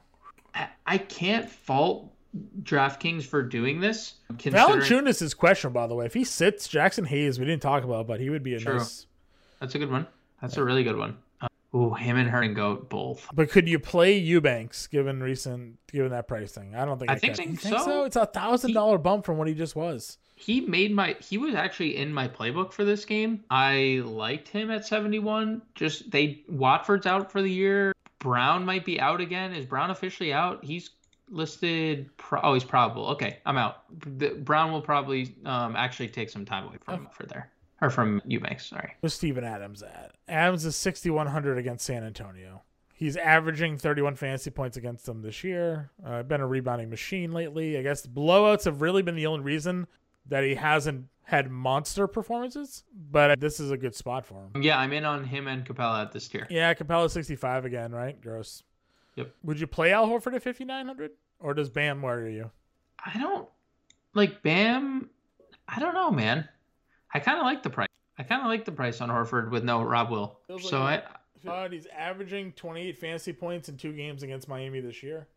I, 0.55 0.67
I 0.85 0.97
can't 0.97 1.49
fault 1.49 2.09
DraftKings 2.61 3.23
for 3.23 3.41
doing 3.41 3.79
this. 3.79 4.15
considering- 4.37 4.79
Valanciunas 4.81 5.21
is 5.21 5.33
questionable, 5.33 5.81
by 5.81 5.87
the 5.87 5.95
way. 5.95 6.05
If 6.05 6.13
he 6.13 6.23
sits, 6.23 6.67
Jaxson 6.67 7.07
Hayes, 7.07 7.39
we 7.39 7.45
didn't 7.45 7.61
talk 7.61 7.83
about, 7.83 8.07
but 8.07 8.19
he 8.19 8.29
would 8.29 8.43
be 8.43 8.53
a 8.55 8.59
True. 8.59 8.77
nice. 8.77 9.07
That's 9.59 9.75
a 9.75 9.79
good 9.79 9.91
one. 9.91 10.07
That's 10.41 10.57
a 10.57 10.63
really 10.63 10.83
good 10.83 10.97
one. 10.97 11.17
Uh, 11.41 11.47
ooh, 11.75 11.93
him 11.93 12.17
and 12.17 12.29
Hernangomez 12.29 12.87
both. 12.89 13.27
But 13.33 13.49
could 13.49 13.67
you 13.67 13.79
play 13.79 14.17
Eubanks 14.17 14.87
given 14.87 15.21
recent, 15.21 15.77
given 15.91 16.11
that 16.11 16.27
pricing? 16.27 16.75
I 16.75 16.85
don't 16.85 16.97
think 16.99 17.11
I 17.11 17.15
I, 17.15 17.19
think 17.19 17.35
can. 17.35 17.57
So. 17.57 17.69
think 17.69 17.81
so. 17.81 18.03
It's 18.05 18.15
a 18.15 18.25
thousand 18.25 18.73
dollar 18.73 18.97
bump 18.97 19.25
from 19.25 19.37
what 19.37 19.47
he 19.47 19.53
just 19.53 19.75
was. 19.75 20.17
He 20.35 20.61
made 20.61 20.93
my 20.95 21.17
he 21.19 21.37
was 21.37 21.53
actually 21.55 21.97
in 21.97 22.13
my 22.13 22.27
playbook 22.29 22.71
for 22.71 22.85
this 22.85 23.03
game. 23.03 23.43
I 23.49 24.01
liked 24.05 24.47
him 24.47 24.71
at 24.71 24.85
71. 24.85 25.61
Just 25.75 26.09
they 26.11 26.43
Watford's 26.47 27.05
out 27.05 27.29
for 27.29 27.41
the 27.41 27.51
year. 27.51 27.91
Brown 28.19 28.63
might 28.65 28.85
be 28.85 28.99
out 29.01 29.19
again. 29.19 29.51
Is 29.53 29.65
Brown 29.65 29.91
officially 29.91 30.31
out? 30.31 30.63
He's 30.63 30.91
listed 31.29 32.09
pro- 32.17 32.41
oh 32.41 32.53
he's 32.53 32.63
probable. 32.63 33.07
Okay, 33.07 33.37
I'm 33.45 33.57
out. 33.57 33.83
The, 34.17 34.29
Brown 34.29 34.71
will 34.71 34.81
probably 34.81 35.35
um 35.45 35.75
actually 35.75 36.09
take 36.09 36.29
some 36.29 36.45
time 36.45 36.65
away 36.65 36.77
from 36.83 37.07
for 37.11 37.25
there. 37.25 37.51
Or 37.81 37.89
from 37.89 38.21
Eubanks, 38.25 38.65
sorry. 38.67 38.95
Where's 38.99 39.13
Steven 39.13 39.43
Adams 39.43 39.81
at? 39.81 40.11
Adams 40.27 40.65
is 40.65 40.75
6,100 40.75 41.57
against 41.57 41.85
San 41.85 42.03
Antonio. 42.03 42.63
He's 42.93 43.15
averaging 43.15 43.77
31 43.77 44.15
fantasy 44.17 44.49
points 44.49 44.75
against 44.75 45.05
them 45.05 45.21
this 45.21 45.45
year. 45.45 45.89
Uh, 46.05 46.21
been 46.23 46.41
a 46.41 46.47
rebounding 46.47 46.89
machine 46.89 47.31
lately. 47.31 47.77
I 47.77 47.81
guess 47.81 48.05
blowouts 48.05 48.65
have 48.65 48.81
really 48.81 49.01
been 49.01 49.15
the 49.15 49.27
only 49.27 49.45
reason 49.45 49.87
that 50.27 50.43
he 50.43 50.55
hasn't 50.55 51.05
had 51.23 51.49
monster 51.49 52.07
performances, 52.07 52.83
but 52.93 53.39
this 53.39 53.59
is 53.59 53.71
a 53.71 53.77
good 53.77 53.95
spot 53.95 54.25
for 54.25 54.43
him. 54.43 54.61
Yeah, 54.61 54.77
I'm 54.77 54.91
in 54.91 55.05
on 55.05 55.23
him 55.23 55.47
and 55.47 55.63
Capela 55.63 56.01
at 56.01 56.11
this 56.11 56.27
tier. 56.27 56.47
Yeah, 56.49 56.73
Capela 56.73 57.09
65 57.09 57.63
again, 57.65 57.93
right? 57.93 58.19
Gross. 58.19 58.63
Yep. 59.15 59.33
Would 59.43 59.59
you 59.59 59.67
play 59.67 59.91
Al 59.93 60.07
Horford 60.07 60.35
at 60.35 60.43
5,900? 60.43 61.11
Or 61.39 61.53
does 61.53 61.69
Bam 61.69 62.01
worry 62.01 62.35
you? 62.35 62.51
I 63.03 63.17
don't 63.17 63.47
like 64.13 64.41
Bam. 64.43 65.09
I 65.67 65.79
don't 65.79 65.93
know, 65.93 66.11
man. 66.11 66.47
I 67.13 67.19
kind 67.19 67.37
of 67.39 67.45
like 67.45 67.63
the 67.63 67.69
price. 67.69 67.87
I 68.17 68.23
kind 68.23 68.41
of 68.41 68.47
like 68.47 68.65
the 68.65 68.71
price 68.71 68.99
on 69.01 69.09
Horford 69.09 69.49
with 69.51 69.63
no 69.63 69.81
Rob 69.83 70.09
Will. 70.11 70.39
So 70.61 70.81
like 70.81 71.05
I, 71.05 71.11
God, 71.45 71.71
he's 71.71 71.87
averaging 71.87 72.51
28 72.53 72.97
fantasy 72.97 73.31
points 73.33 73.69
in 73.69 73.77
two 73.77 73.93
games 73.93 74.23
against 74.23 74.47
Miami 74.49 74.81
this 74.81 75.01
year. 75.01 75.27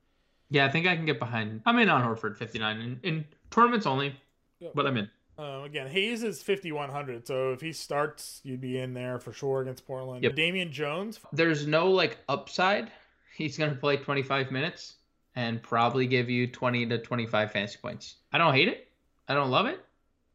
yeah, 0.50 0.66
I 0.66 0.68
think 0.70 0.86
I 0.86 0.96
can 0.96 1.06
get 1.06 1.18
behind. 1.20 1.62
I'm 1.64 1.78
in 1.78 1.88
on 1.88 2.02
Horford 2.02 2.36
59 2.36 2.80
in, 2.80 3.00
in 3.02 3.24
tournaments 3.50 3.86
only, 3.86 4.16
Yep. 4.60 4.72
but 4.74 4.86
I'm 4.86 4.96
in. 4.96 5.08
Um, 5.38 5.62
again, 5.64 5.86
Hayes 5.86 6.22
is 6.22 6.42
5,100, 6.42 7.26
so 7.26 7.52
if 7.52 7.60
he 7.60 7.72
starts, 7.72 8.40
you'd 8.44 8.60
be 8.60 8.78
in 8.78 8.92
there 8.94 9.18
for 9.18 9.32
sure 9.32 9.62
against 9.62 9.86
Portland. 9.86 10.22
Yep. 10.24 10.34
Damian 10.34 10.72
Jones, 10.72 11.20
There's 11.32 11.66
no 11.66 11.88
like 11.90 12.18
upside. 12.28 12.90
He's 13.34 13.56
gonna 13.56 13.74
play 13.74 13.96
25 13.96 14.50
minutes 14.50 14.96
and 15.34 15.62
probably 15.62 16.06
give 16.06 16.28
you 16.28 16.46
20 16.46 16.86
to 16.86 16.98
25 16.98 17.52
fantasy 17.52 17.78
points. 17.80 18.16
I 18.32 18.38
don't 18.38 18.54
hate 18.54 18.68
it. 18.68 18.88
I 19.28 19.34
don't 19.34 19.50
love 19.50 19.66
it, 19.66 19.80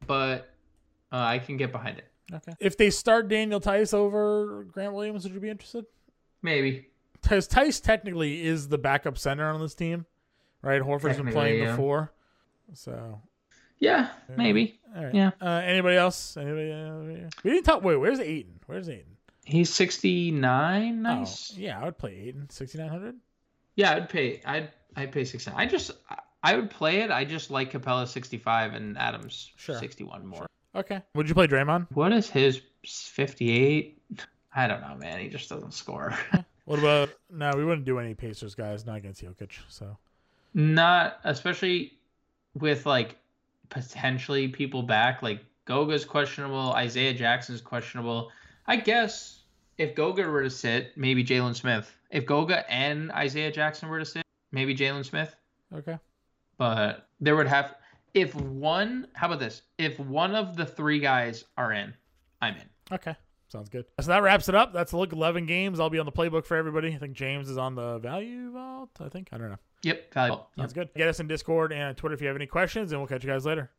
but 0.07 0.49
uh, 1.12 1.17
I 1.17 1.39
can 1.39 1.57
get 1.57 1.71
behind 1.71 1.99
it. 1.99 2.05
okay. 2.33 2.53
If 2.60 2.77
they 2.77 2.89
start 2.89 3.27
Daniel 3.27 3.60
Theis 3.60 3.93
over 3.93 4.65
Grant 4.71 4.93
Williams, 4.93 5.23
would 5.23 5.33
you 5.33 5.39
be 5.39 5.49
interested? 5.49 5.86
Maybe. 6.41 6.88
Theis, 7.21 7.47
Theis 7.47 7.79
technically 7.79 8.45
is 8.45 8.67
the 8.69 8.77
backup 8.77 9.17
center 9.17 9.49
on 9.51 9.60
this 9.60 9.75
team, 9.75 10.05
right? 10.62 10.81
Horford's 10.81 11.17
been 11.17 11.31
playing 11.31 11.60
yeah. 11.62 11.71
before, 11.71 12.12
so 12.73 13.21
Yeah, 13.79 14.10
maybe. 14.36 14.79
all 14.95 15.05
right. 15.05 15.13
Yeah. 15.13 15.31
Uh, 15.41 15.62
anybody 15.63 15.97
else? 15.97 16.38
Anybody? 16.38 16.71
Uh, 16.71 17.29
we 17.43 17.51
didn't 17.51 17.65
talk. 17.65 17.83
Wait, 17.83 17.97
where's 17.97 18.19
Ayton? 18.19 18.60
Where's 18.65 18.89
Ayton? 18.89 19.16
He's 19.47 19.73
69. 19.73 21.01
Nice. 21.01 21.53
Oh, 21.55 21.60
yeah, 21.60 21.79
I 21.79 21.86
would 21.86 21.97
play 21.97 22.15
Ayton. 22.27 22.49
6,900. 22.49 23.15
Yeah, 23.75 23.93
I'd 23.95 24.10
pay. 24.10 24.41
I'd 24.45 24.69
I'd 24.95 25.12
pay 25.12 25.23
sixty. 25.23 25.51
I 25.55 25.65
just 25.67 25.91
I 26.43 26.55
would 26.55 26.69
play 26.71 27.01
it. 27.01 27.12
I 27.12 27.23
just 27.25 27.51
like 27.51 27.71
Capela 27.71 28.07
sixty 28.07 28.38
five 28.39 28.73
and 28.73 28.97
Adams 28.97 29.51
Sure. 29.55 29.77
sixty 29.77 30.03
one 30.03 30.25
more. 30.25 30.47
Okay. 30.75 31.01
Would 31.13 31.29
you 31.29 31.36
play 31.36 31.45
Draymond? 31.47 31.86
What 31.93 32.12
is 32.12 32.27
his 32.27 32.60
fifty 32.83 33.51
eight? 33.51 34.01
I 34.55 34.65
don't 34.67 34.81
know, 34.81 34.95
man. 34.95 35.19
He 35.19 35.29
just 35.29 35.47
doesn't 35.49 35.73
score. 35.73 36.17
What 36.65 36.79
about? 36.79 37.12
No, 37.31 37.53
we 37.55 37.63
wouldn't 37.63 37.86
do 37.86 37.97
any 37.97 38.13
Pacers 38.13 38.53
guys, 38.53 38.86
not 38.86 38.97
against 38.97 39.23
Jokic. 39.23 39.51
So 39.69 39.95
Not 40.53 41.19
especially 41.23 41.93
with 42.55 42.86
like 42.86 43.15
potentially 43.69 44.47
people 44.49 44.81
back. 44.83 45.21
Like 45.21 45.45
Goga's 45.65 46.03
questionable. 46.03 46.73
Isaiah 46.73 47.13
Jackson's 47.13 47.62
questionable. 47.62 48.31
I 48.65 48.75
guess 48.75 49.37
if 49.77 49.95
Goga 49.95 50.27
were 50.27 50.43
to 50.43 50.49
sit, 50.49 50.91
maybe 50.97 51.23
Jalen 51.23 51.55
Smith. 51.55 51.95
If 52.11 52.25
Goga 52.25 52.69
and 52.71 53.11
Isaiah 53.11 53.51
Jackson 53.51 53.89
were 53.89 53.99
to 53.99 54.05
sit, 54.05 54.25
maybe 54.51 54.75
Jalen 54.75 55.05
Smith. 55.05 55.35
okay. 55.73 55.97
but 56.57 57.07
there 57.19 57.35
would 57.35 57.47
have 57.47 57.75
if 58.13 58.33
one 58.35 59.07
how 59.13 59.27
about 59.27 59.39
this 59.39 59.63
if 59.77 59.99
one 59.99 60.33
of 60.35 60.55
the 60.55 60.65
three 60.65 60.97
guys 60.99 61.43
are 61.57 61.73
in 61.73 61.93
i'm 62.41 62.55
in 62.55 62.69
Okay. 62.91 63.15
Sounds 63.49 63.69
good. 63.69 63.85
So 64.01 64.07
that 64.07 64.23
wraps 64.23 64.49
it 64.49 64.55
up. 64.55 64.73
That's 64.73 64.91
a 64.91 64.97
look 64.97 65.13
11 65.13 65.45
games. 65.45 65.79
I'll 65.79 65.89
be 65.89 65.99
on 65.99 66.05
the 66.05 66.11
playbook 66.11 66.45
for 66.45 66.57
everybody. 66.57 66.93
I 66.93 66.97
think 66.97 67.13
James 67.13 67.49
is 67.49 67.57
on 67.57 67.75
the 67.75 67.97
value 67.99 68.51
vault. 68.51 68.89
I 68.99 69.07
think. 69.07 69.29
I 69.31 69.37
don't 69.37 69.49
know. 69.49 69.57
yep 69.83 70.13
valuable 70.13 70.49
Sounds 70.57 70.73
good. 70.73 70.89
Get 70.95 71.07
us 71.07 71.19
in 71.19 71.27
Discord 71.27 71.71
and 71.71 71.95
Twitter 71.95 72.13
if 72.13 72.21
you 72.21 72.27
have 72.27 72.35
any 72.35 72.45
questions, 72.45 72.91
and 72.91 72.99
we'll 72.99 73.07
catch 73.07 73.23
you 73.23 73.29
guys 73.29 73.45
later. 73.45 73.71